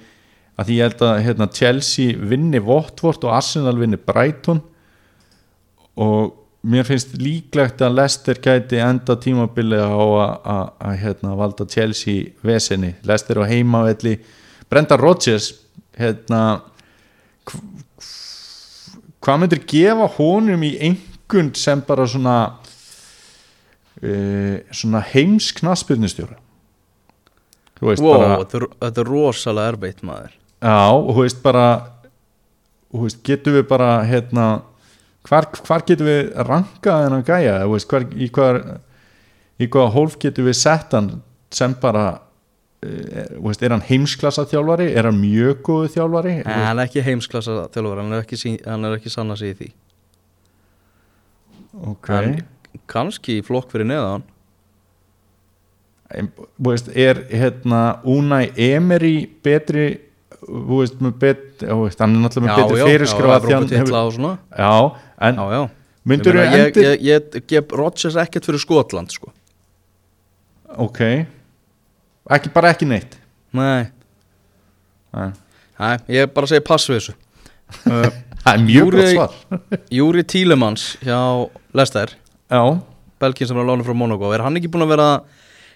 [0.54, 4.62] að því ég held að hérna, Chelsea vinni Watford og Arsenal vinni Brighton
[5.96, 6.34] og
[6.64, 13.36] mér finnst líklegt að Leicester gæti enda tímabilið á að- hérna, valda Chelsea vesenni, Leicester
[13.36, 14.18] á heimavelli.
[14.70, 15.52] Brenda Rodgers
[15.98, 16.62] hérna
[17.46, 17.60] hv-
[18.00, 22.38] hv- hvað myndir gefa honum í einhvern sem bara svona
[24.02, 26.36] uh, svona heims knaspirnustjóra
[27.78, 28.60] þú veist Wow, bara þetta,
[29.02, 30.32] er, rosalega erfitt maður.
[30.62, 31.64] Já, og þú veist bara
[32.94, 34.44] þú veist, getum við bara hérna,
[35.28, 38.60] hvar, hvar getum við rankað þennan gæja, veist, hvar, í hvar
[39.60, 41.10] í hvaða hólf getum við sett hann
[41.54, 44.90] sem bara uh, veist, er hann heimsklassa þjálfari?
[44.92, 46.36] Er hann mjög góðu þjálfari?
[46.42, 49.72] En hann er ekki heimsklassa þjálfur, hann er ekki, hann ekki sanna sig í því.
[51.90, 52.10] Ok.
[52.18, 52.38] En
[52.90, 54.26] kannski í flokk fyrir neðan.
[56.62, 59.86] Veist, er hérna Unai Emery betri
[60.44, 63.08] þú veist, með bet, þú veist, hann er náttúrulega með betri
[64.16, 64.32] svona.
[64.58, 64.74] Já,
[65.28, 65.62] en Já, já.
[66.04, 69.32] myndur þú meina, ég, endur ég, ég gef Rodgers ekkert fyrir Skotland sko.
[70.84, 71.00] Ok.
[72.34, 73.18] Ekki, bara ekki neitt?
[73.54, 73.86] Nei,
[75.14, 75.30] Nei.
[75.78, 77.18] Nei ég bara segi pass við þessu.
[77.88, 78.04] Uh,
[78.44, 79.62] það er mjög gott svar.
[79.96, 81.16] Júri Tílemans hjá
[81.74, 82.12] Lester
[82.52, 82.60] já,
[83.18, 84.28] Belgin sem er að lána frá Monaco.
[84.36, 85.06] Er hann ekki búin að vera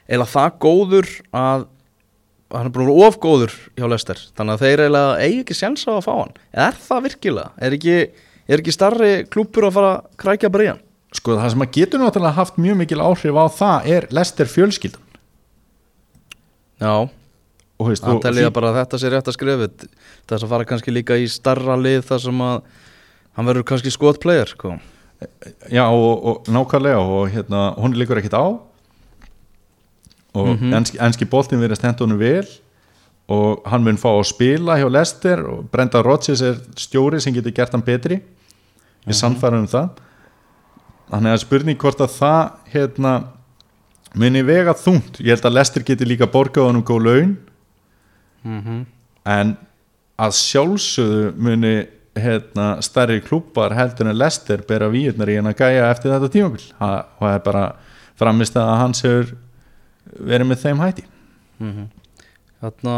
[0.06, 1.64] eða það góður að
[2.54, 5.56] hann er búin að vera of góður hjá Lester þannig að þeir eiginlega eigi ekki
[5.58, 6.34] séns á að fá hann
[6.66, 7.50] er það virkilega?
[7.60, 7.96] Er ekki,
[8.48, 10.82] er ekki starri klúpur að fara að krækja bara í hann?
[11.16, 15.04] sko það sem að getur náttúrulega haft mjög mikil áhrif á það er Lester fjölskyldan
[16.78, 17.08] Já,
[17.78, 19.68] það telja bara að þetta sé rétt að skrifa
[20.28, 22.60] þess að fara kannski líka í starra lið þar sem að
[23.38, 24.76] hann verður kannski skotplayer sko.
[25.70, 28.46] já, og, og nákvæmlega og hérna, hún líkur ekkit á
[30.34, 30.72] og Mhm.
[30.74, 32.46] enski, enski boltin verið stendt honum vel
[33.28, 37.52] og hann mun fá að spila hjá Lester og Brenda Rodgers er stjóri sem getur
[37.54, 38.16] gert hann betri
[39.06, 39.14] við Mhm.
[39.14, 39.90] sannfærum um það
[41.10, 43.24] þannig að spurning hvort að það hérna
[44.14, 47.36] muni vega þungt ég held að Lester geti líka borgað honum góð laun
[48.44, 48.86] Mhm.
[49.26, 49.56] en
[50.18, 56.10] að sjálfsögðu muni hérna, stærri klúpar heldur en Lester bera víurnar í hennar gæja eftir
[56.10, 57.72] þetta tímabil Ha- og það er bara
[58.18, 59.36] framist að hans hefur
[60.16, 61.04] verið með þeim hætti.
[62.58, 62.94] Þarna,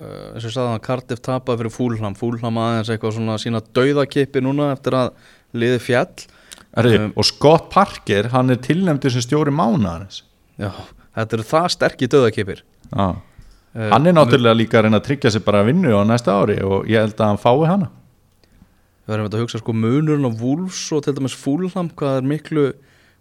[0.00, 3.60] uh, eins og ég sagði hann, Cardiff tapaði fyrir Fúlham Fúlham aðeins eitthvað svona sína
[3.76, 5.12] dauðakipi núna eftir að
[5.56, 6.26] liði fjall
[6.76, 10.22] Erði, Um, og Scott Parker, hann er tilnæmdur sem stjóri mánaðarins
[10.60, 10.70] Já,
[11.16, 12.58] þetta eru það sterkir dauðakipir
[12.90, 13.06] Já.
[13.16, 16.58] uh, hann er náttúrulega líka að reyna að tryggja sér bara vinnu á næsta ári
[16.64, 17.88] og ég held að hann fái hana.
[19.06, 22.66] Við verðum að hugsa sko munurinn á Wolves og til dæmis Fúlham hvað er miklu,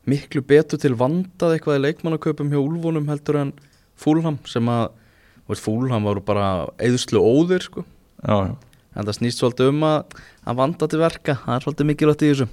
[0.10, 3.56] miklu betur til vandað eitthvað í leikmannaköpum hjá Úlfunum heldur en
[4.00, 4.90] Fúlham sem að
[5.50, 7.86] veist, Fúlham voru bara eðslu óðir sko.
[8.26, 8.54] Já, já.
[8.96, 11.38] en það snýst svolítið um að, að vanda til verka.
[11.46, 12.50] Það er svolítið mikilvægt í þessu.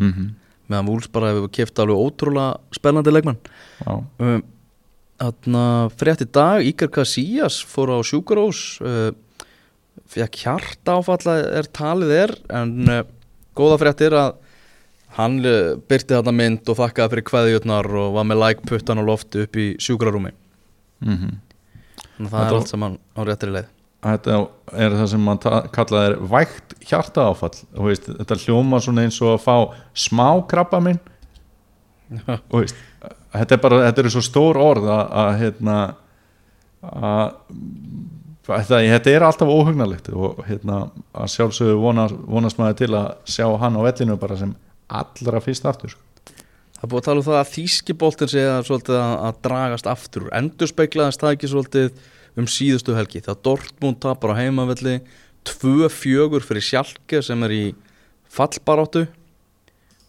[0.00, 0.34] Mm
[0.70, 3.38] meðan Wolves bara hefur kæft alveg ótrúlega spennandi leikmann
[3.86, 4.42] um,
[5.16, 9.12] Þannig að frétt í dag Ígar Casillas fór á sjúkarós uh,
[10.12, 13.04] fekk hjarta áfalla er talið er en uh,
[13.56, 14.42] góða frétt er að
[15.16, 19.46] hann byrti þarna mynd og þakkaði fyrir kveðjutnar og var með like puttan á lofti
[19.46, 20.32] upp í sjúkrarúmi.
[21.04, 21.16] Mm
[22.16, 23.72] þannig að það Þetta er allt saman á réttri leið.
[24.06, 24.36] Þetta
[24.84, 25.40] er það sem mann
[25.74, 27.56] kallað er vægt hjartaáfall.
[27.88, 29.56] Veist, þetta hljóma svona eins og að fá
[29.92, 31.00] smá krabba minn
[32.54, 32.76] veist,
[33.34, 35.78] þetta er bara þetta eru svo stór orð að, að hérna
[36.86, 37.32] að
[38.46, 40.84] þetta, þetta er alltaf óhugnalegt og hérna
[41.16, 44.54] að sjálfsögðu vonar, vonast maður til að sjá hann á vellinu bara sem
[44.86, 46.02] allra fyrst aftur sko.
[46.76, 50.26] Það búið að tala um það að þýskiboltin sé að, svolítið að, að dragast aftur
[50.36, 52.02] endur speiklaðast það ekki svolítið
[52.36, 54.98] um síðustu helgi þegar Dortmund tapar á heimavelli
[55.48, 57.64] 2-4 fyrir Schalke sem er í
[58.36, 59.06] fallbaráttu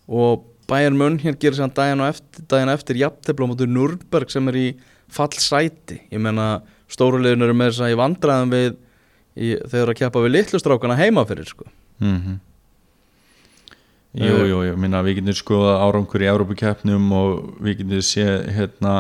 [0.07, 4.51] og Bayern München gerir sér daginn, á eftir, daginn eftir jafntefla á móti Nürnberg sem
[4.51, 4.67] er í
[5.07, 8.69] fallsæti ég meina stórulegin eru með þess að í vandræðum við
[9.37, 11.67] í, þeir eru að keppa við litlustrákana heima fyrir sko.
[12.03, 12.37] mm -hmm.
[14.15, 17.31] Jú, jú, jú, minna við getum skoða árangur í Európukeppnum og
[17.61, 18.93] við getum sé hérna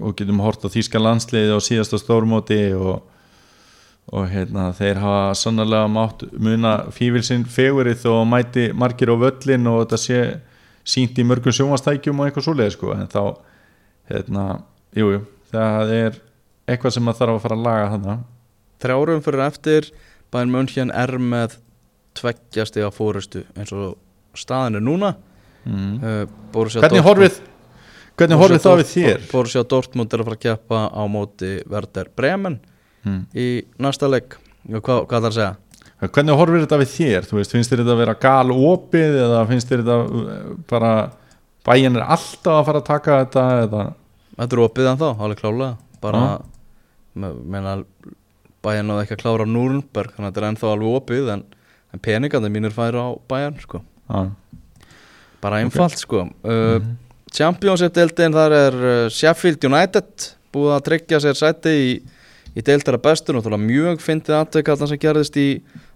[0.00, 3.02] og getum hort á Þýska landsliði á síðasta stórmóti og,
[4.14, 9.82] og hérna þeir hafa sannlega mátt muna fívilsinn fegurinn og mæti margir á völlin og
[9.82, 10.20] þetta sé
[10.86, 13.22] sínt í mörgum sjónvastækjum og eitthvað svoleið sko en þá
[14.10, 14.44] hérna,
[14.96, 16.20] jú, jú, það er
[16.70, 18.22] eitthvað sem maður þarf að fara að laga þannig
[18.80, 19.90] þrjárum fyrir eftir
[20.30, 21.58] Bayern München er með
[22.20, 23.96] tveggjasti á fórustu eins og
[24.38, 25.14] staðin er núna
[25.66, 25.94] mm.
[26.00, 27.40] uh, Hvernig horfið
[28.20, 29.22] hvernig horfið það við þér?
[29.30, 32.60] Borussia Dortmund er að fara að keppa á móti Werder Bremen
[33.00, 33.22] Mm.
[33.32, 33.44] í
[33.80, 34.10] næsta
[34.68, 35.52] Já, hvað, hvað það að segja?
[36.00, 37.28] Hvernig horfir þetta við þér?
[37.32, 40.90] Veist, finnst þér þetta að vera gal opið eða finnst þér þetta uh, bara
[41.64, 43.86] bæinn er alltaf að fara að taka þetta eða
[44.40, 46.20] Þetta er opið en þá, alveg klálega bara,
[47.20, 47.74] me- meina
[48.64, 51.42] bæjan náðu ekki að klára Núrnberg þannig að þetta er ennþá alveg opið en,
[51.94, 53.82] en peningandi mínir færi á bæjan sko.
[54.10, 54.30] Já,
[55.42, 56.26] bara einfalt sko.
[56.44, 56.78] Uh,
[57.30, 61.90] Championship-deildin þar er uh, Sheffield United búið að tryggja sér sæti í,
[62.58, 65.48] í deildara bestur náttúrulega mjög fyndið aðtökk allan sem gerðist í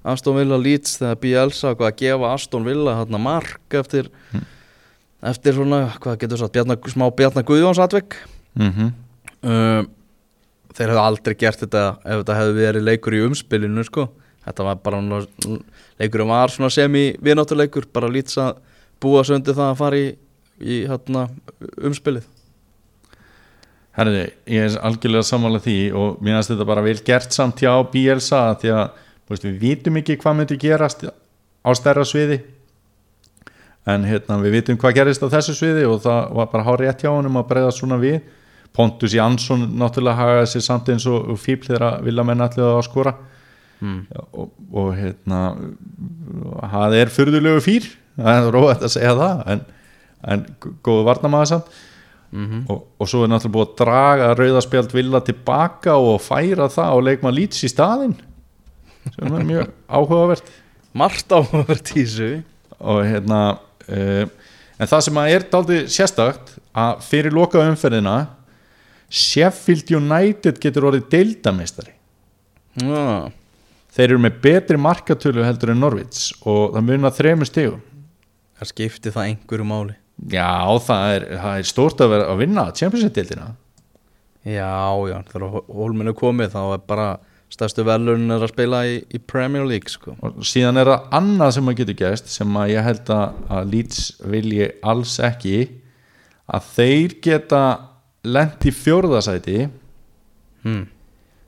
[0.07, 4.11] Aston Villa Leeds þegar Bielsa að gefa Aston Villa hérna mark eftir
[5.25, 8.19] eftir svona, hvað getur svo bjarna, smá Bjarnar Guðjóns atvik.
[8.61, 8.93] Mm
[9.45, 9.85] uh,
[10.75, 14.09] þeir hefðu aldrei gert þetta ef þetta hefði verið leikur í umspilinu sko.
[14.45, 15.01] Þetta var bara
[16.01, 18.63] leikurinn var svona semi vináttuleikur bara lítið að
[19.03, 20.07] búa sig undir það að fara í,
[20.61, 21.27] í hérna,
[21.85, 22.31] umspilið.
[23.95, 27.73] Herði, ég er algjörlega sammála því og mér finnst þetta bara vel gert samt hjá
[27.93, 32.41] Bielsa því að veist, við vitum ekki hvað myndi gerast á stærra sviði.
[33.87, 37.05] En hérna, við vitum hvað gerist á þessu sviði og það var bara hár rétt
[37.05, 38.19] hjá honum að breyða svona við.
[38.75, 42.87] Pontus Jansson náttúrulega hagaði sér samt eins og fíbl þegar að vilja menn allir að
[42.89, 43.13] skora
[43.81, 44.01] mm.
[44.33, 45.41] og, og hérna
[46.75, 49.65] það er fyrðulegu fýr það er róið að segja það en,
[50.35, 50.47] en
[50.87, 51.75] góðu varnamaður samt.
[52.35, 56.97] Mm og, og svo er náttúrulega búið að draga rauðaspjald vilja tilbaka og færa það
[56.97, 58.17] og leikma lýts í staðinn
[59.15, 59.69] sem er mjög
[59.99, 60.49] áhugavert.
[60.95, 62.31] Margt áhugavert í þessu.
[62.83, 63.41] Og hérna
[63.87, 64.27] uh,
[64.79, 68.17] en það sem að er daldið sérstakt að fyrir loka umferðina
[69.15, 71.95] Sheffield United getur orðið deildamistari
[72.83, 73.31] Já,
[73.95, 77.83] þeir eru með betri markatölu heldur en Norvits og það munar þremur stegum
[78.59, 79.99] það skipti það einhverju máli
[80.31, 80.51] já
[80.87, 83.53] það er, það er stórt að vera að vinna Championship-deildina
[84.45, 87.07] Já, já, þegar hólminu komið þá er bara
[87.55, 90.17] stærstu velun er að spila í, í Premier League sko.
[90.21, 93.71] og síðan er það annað sem að getur gæst sem að ég held að, að
[93.73, 94.03] Leeds
[94.35, 95.59] vilji alls ekki
[96.45, 97.63] að þeir geta
[98.25, 99.59] lent í fjórðasæti
[100.65, 100.85] hmm.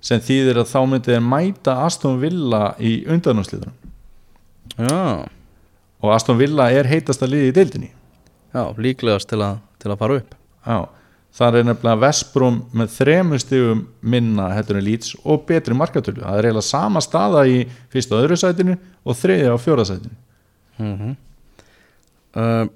[0.07, 3.75] Sem þýðir að þá myndi þeir mæta Aston Villa í undanúsliðunum
[4.77, 5.25] Já,
[6.03, 7.89] og Aston Villa er heitasta liði í deildinni.
[8.53, 10.35] Já, líklegast til að, til að fara upp.
[10.67, 10.79] Já,
[11.39, 16.21] það er nefnilega Vestbrom með þremur stigum minna en Leeds og betri markatölu.
[16.25, 20.19] Það er eiginlega sama staða í fyrsta og öðru sætinu og þriðja og fjóra sætinu.
[20.77, 21.15] Mm
[22.37, 22.67] uh,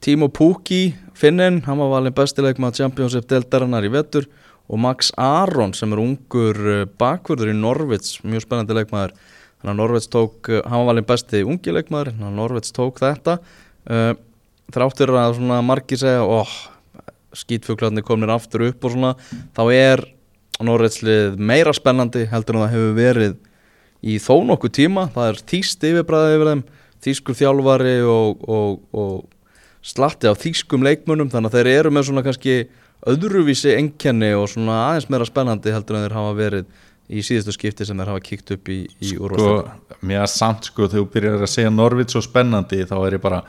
[0.00, 4.24] Timo Pukki Finninn, hann var valin bestileik með Championship deltarinnar í vettur
[4.70, 9.16] og Max Aron sem er ungur uh, bakvörður í Norvits mjög spennandi leikmaður.
[9.60, 13.02] Þannig að Norvits tók, uh, hann var valin besti ungi leikmaður þannig að Norvits tók
[13.02, 13.40] þetta.
[13.90, 14.12] Uh,
[14.70, 16.54] þráttur að svona margir segja oh,
[17.36, 19.14] skýtfuglarnir komnir aftur upp og svona
[19.56, 20.04] þá er
[20.60, 23.36] Norvitslið meira spennandi heldur en það hefur verið
[24.00, 26.62] í þó nokkuð tíma, það er þýst yfirbræði yfir þeim,
[27.04, 32.24] þýskur þjálfari og, og, og slatti af þýskum leikmönnum, þannig að þeir eru með svona
[32.24, 32.56] kannski
[33.08, 36.66] öðruvísi enkenni og svona aðeins meira spennandi heldur en þeir hafa verið
[37.10, 40.68] í síðustu skipti sem þeir hafa kíkt upp í, í sko, úrvarsleik mér er samt
[40.68, 43.40] sko þegar þú byrjar að segja Norvits svo spennandi þá er ég bara,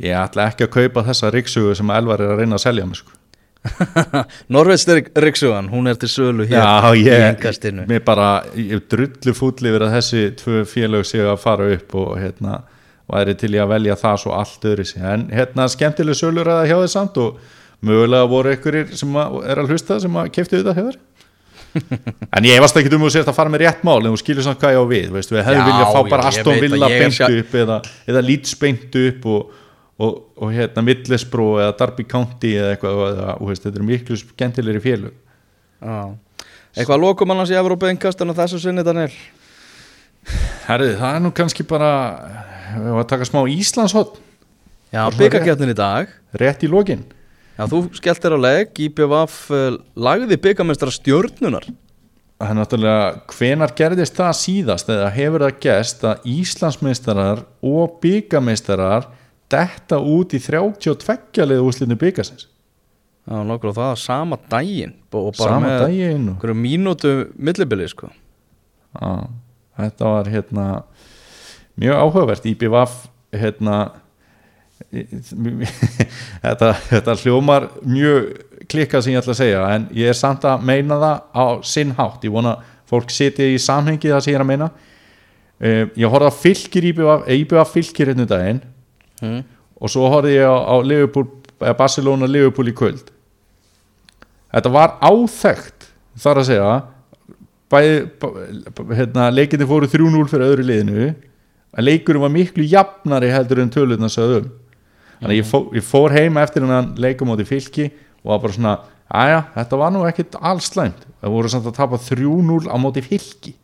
[0.00, 3.02] ég ætla ekki að kaupa þessa ríksugu sem Elvar er að reyna að selja mig
[3.02, 3.18] sko.
[4.52, 9.34] Norveits Riksugan, hún er til sölu hér Já, í ég, engastinu mér bara ég drullu
[9.38, 12.62] fúll yfir að þessi tvö félög séu að fara upp og hérna
[13.12, 16.64] væri til ég að velja það svo allt öðru sig en hérna skemmtileg sölur að
[16.70, 17.38] hjá þið samt og
[17.86, 21.00] mögulega voru einhverjir sem að, er að hlusta sem að þetta hjá þér
[22.36, 24.44] en ég varst ekki um að sérst að fara með rétt mál en þú skilur
[24.44, 26.64] samt hvað ég á við veistu, við hefðum Já, viljað fá já, bara Aston að
[26.66, 27.78] Villa ég er beint sjá- upp eða,
[28.12, 29.54] eða Leeds beint upp og,
[29.96, 34.82] og, og hérna Middlesbró eða Derby County eða eitthvað og, veist, þetta er miklu skemmtilegri
[34.84, 35.14] félög.
[35.80, 35.96] Já.
[36.76, 39.12] Eitthvað að lokum annars í Evrópu engastinu þessu sinni Daniel?
[40.68, 41.88] Herri, það er nú kannski bara
[42.76, 44.20] við varum að taka smá Íslandshot
[44.92, 46.12] Já, Var það byggarkjarnin í dag.
[46.38, 47.02] rétt í lokin
[47.62, 51.68] Já, þú skellt þér á leg IPVF uh, lagði byggamestara stjörnunar
[52.42, 59.06] það er náttúrulega hvenar gerðist það síðast eða hefur það gerst að Íslandsmeistarar og byggameistarar
[59.52, 62.48] detta út í 32 leið úslinu byggasins
[63.22, 68.08] Já, nokkur á það, sama daginn og bara sama með og einhverju mínútu millibili sko.
[68.98, 69.30] á,
[69.78, 70.64] þetta var hérna
[71.78, 72.48] mjög áhugavert.
[72.50, 72.96] IBVF
[73.30, 73.76] hérna
[76.42, 78.26] þetta, þetta hljómar mjög
[78.70, 81.94] klikkað sem ég ætla að segja en ég er samt að meina það á sinn
[81.96, 82.58] hátt, ég vona
[82.92, 84.68] fólk sitja í samhengi það sem ég er að meina.
[85.62, 88.62] Uh, ég horfði að fylgir IBVF IBVF fylgir hérna um daginn.
[89.22, 89.42] Mm.
[89.78, 91.28] og svo horfði ég á, á Liverpool,
[91.62, 93.12] eða Barcelona Liverpool í kvöld.
[94.52, 95.86] Þetta var áþekkt
[96.22, 96.72] þar að segja.
[97.72, 101.06] Bæði, bæ- hérna, leikinni fóru 3-0 fyrir öðru liðinu.
[101.72, 104.50] En leikurinn var miklu jafnari heldur en tölutna sögðum
[105.22, 107.88] þannig að ég, fó, ég fór heima eftir hennan leikum átti fylki
[108.22, 108.74] og var bara svona
[109.12, 111.06] aðja, þetta var nú ekkit alls slæmt.
[111.22, 113.54] Það voru samt að tapa 3-0 á móti fylki.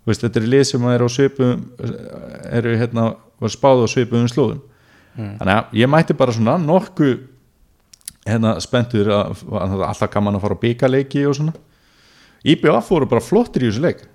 [0.00, 1.64] Þú veist, þetta er lið sem er á svipum
[2.50, 3.06] eru hérna,
[3.42, 4.62] var spáð á svipum slóðum.
[5.16, 7.10] Þannig að ég mætti bara svona nokku
[8.24, 11.54] hérna spenntur að, að það alltaf gaman að fara á byggarleiki og svona.
[12.40, 14.06] IBF voru bara flottir í þessu leik.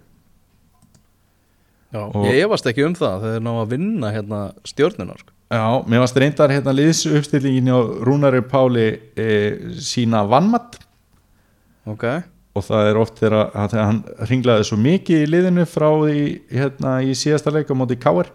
[1.94, 5.35] Já, ég efast ekki um það þegar þeir ná að vinna hérna stjörnunar sko.
[5.52, 9.28] Já, mér varst reyndar hérna liðs uppstillingin á Rúnari Páli e,
[9.78, 10.80] sína vannmatt
[11.86, 12.06] Ok,
[12.58, 16.96] og það er oft þegar, að, hann ringlaði svo mikið í liðinu frá því hérna
[17.06, 18.32] í síðasta leik á móti Káir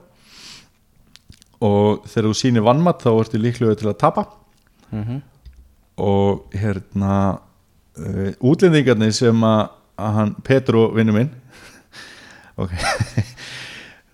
[1.61, 4.25] og þegar þú sýnir vannmatt þá ertu líklega til að tapa.
[4.95, 5.19] Mm
[6.01, 7.39] og hérna
[7.99, 9.69] uh, útlendingarnir sem að,
[10.01, 11.31] að hann Petro vinnu minn
[12.63, 12.73] ok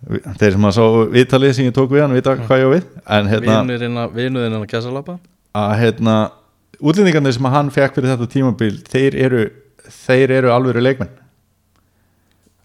[0.04, 0.82] þeir sem að sá
[1.14, 2.88] viðtalið sem ég tók við hann vita hvað ég á við.
[3.16, 5.18] En hérna vinuðinn að kæsalapa
[5.56, 6.16] að hérna
[6.80, 9.44] útlendingarnir sem að hann fekk fyrir þetta tímabil þeir eru,
[10.04, 11.12] þeir eru alvöru leikmenn.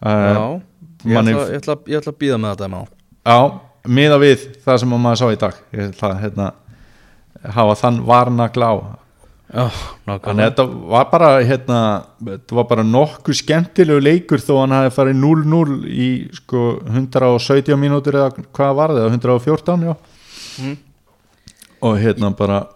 [0.02, 0.58] Já, uh,
[1.06, 2.80] ég ætla, ég, ætla, ég ætla að býða með þetta má
[3.22, 3.36] já,
[3.86, 5.60] miða við það sem að maður sá í dag.
[5.74, 6.48] Ég ætla að hérna,
[7.56, 8.68] hafa þann varna glá
[9.52, 11.80] Þannig að þetta var bara hérna,
[12.24, 18.16] þetta var bara nokkuð skemmtilegu leikur þó hann hafi farið 0-0 í sko 117 mínútur
[18.16, 19.94] eða hvað var það, 114 já
[20.60, 20.76] Mm.
[21.80, 22.66] og hérna bara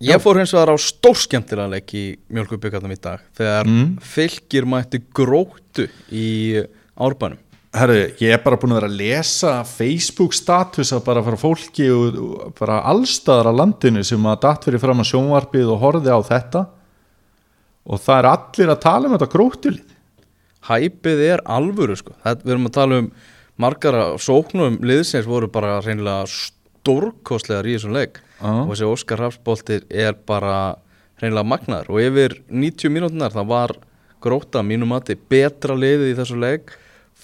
[0.00, 3.98] Ég fór hins vegar á stórskemmtilega leik í mjölkubyggarnum í dag þegar Mm.
[4.00, 6.62] fylgir mætti gróttu í
[6.96, 7.36] árbænum
[7.82, 12.18] herru, ég er bara búin að vera að lesa Facebook statusa bara frá fólki og,
[12.18, 16.20] og bara allstaðar á landinu sem að datt fyrir fram að sjónvarpið og horfið á
[16.28, 16.64] þetta.
[17.88, 19.94] Og það er allir að tala um þetta gróttulið
[20.68, 22.14] Hæpið er alvöru sko.
[22.24, 23.10] Þetta, Við erum að tala um
[23.58, 28.20] margar sóknum liðsins voru bara reynilega stórkostlegar í þessum leik.
[28.38, 28.52] Já.
[28.54, 30.76] og þessi Óskar Rafsboltir er bara
[31.18, 31.88] reynilega magnaður.
[31.94, 33.74] Og yfir 90 mínútunar það var
[34.22, 36.74] gróta mínum mati betra liðið í þessu leik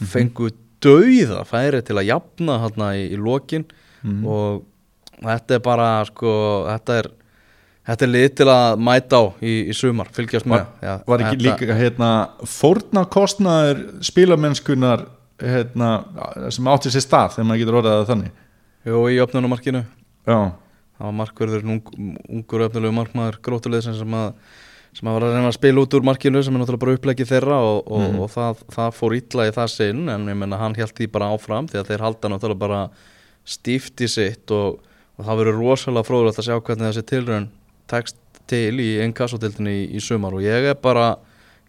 [0.02, 0.50] fengu
[0.84, 3.64] dauða færi til að jafna hérna í, í lokin.
[4.04, 4.64] Og
[5.24, 6.32] þetta er bara sko,
[6.68, 7.08] þetta er
[7.84, 10.62] þetta er lið til að mæta á í, í sumar, fylgjast með.
[10.64, 12.10] Var, Já, var ekki þetta- líka hérna,
[12.48, 15.06] fórna kostnaður spilamennskunar
[15.40, 15.90] hérna,
[16.50, 18.30] sem átti sér stað þegar maður getur orðað það þannig?
[18.84, 19.80] Jú, í öfnunumarkinu
[20.28, 20.38] já,
[20.98, 21.82] það var markverður ung,
[22.28, 24.32] ungur öfnulegu markmaður grótulegðin sem að
[24.94, 27.30] sem að var að reyna að spila út úr markinu sem er náttúrulega bara upplegið
[27.32, 30.76] þeirra og, og, og það, það fór illa í það sinn en ég menna hann
[30.78, 32.82] held því bara áfram því að þeir halda náttúrulega bara
[33.54, 34.78] stíft í sitt og,
[35.18, 37.48] og það verður rosalega fróðulegt að sjá hvernig þessi tilraun
[37.90, 38.20] tekst
[38.50, 41.14] til í einn kassotildinni í, í sumar og ég er bara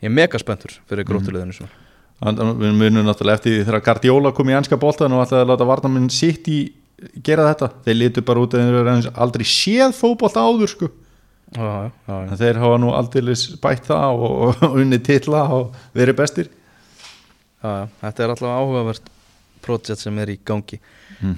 [0.03, 1.73] ég er mega spenntur fyrir sumar.
[2.21, 5.43] Þannig að við munum náttúrulega eftir því þegar Guardiola kom í ennska boltan og ætlaði
[5.43, 6.59] að láta varnaminn sitt í
[7.25, 10.91] gera þetta, þeir litu bara út að þeir aldrei séð fótbolt áður sko
[11.53, 16.21] já, já, já, þeir hafa nú aldrei bætt það og, og unni titla og verið
[16.21, 16.49] bestir.
[17.65, 19.13] Þetta er alltaf áhugavert
[19.65, 20.79] projekt sem er í gangi.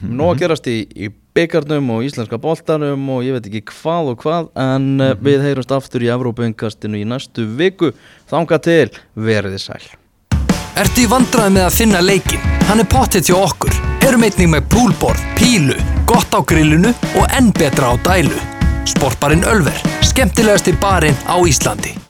[0.04, 4.24] Nó að gerast í, í byggarnum og íslenska boltanum og ég veit ekki hvað og
[4.24, 7.92] hvað en mm við heyrumst aftur í Evrópuinkastinu í næstu viku.
[8.30, 9.86] Þanga til, veriði sæl.
[10.78, 12.44] Ertu í vandræði með að finna leikin?
[12.68, 13.74] Hann er pottet hjá okkur.
[14.06, 15.78] Erum einnig með poolboard, pílu,
[16.10, 18.38] gott á grillinu og enn betra á dælu.
[18.88, 19.80] Sportbarinn Ölver,
[20.18, 22.07] skemmtilegasti barinn á Íslandi.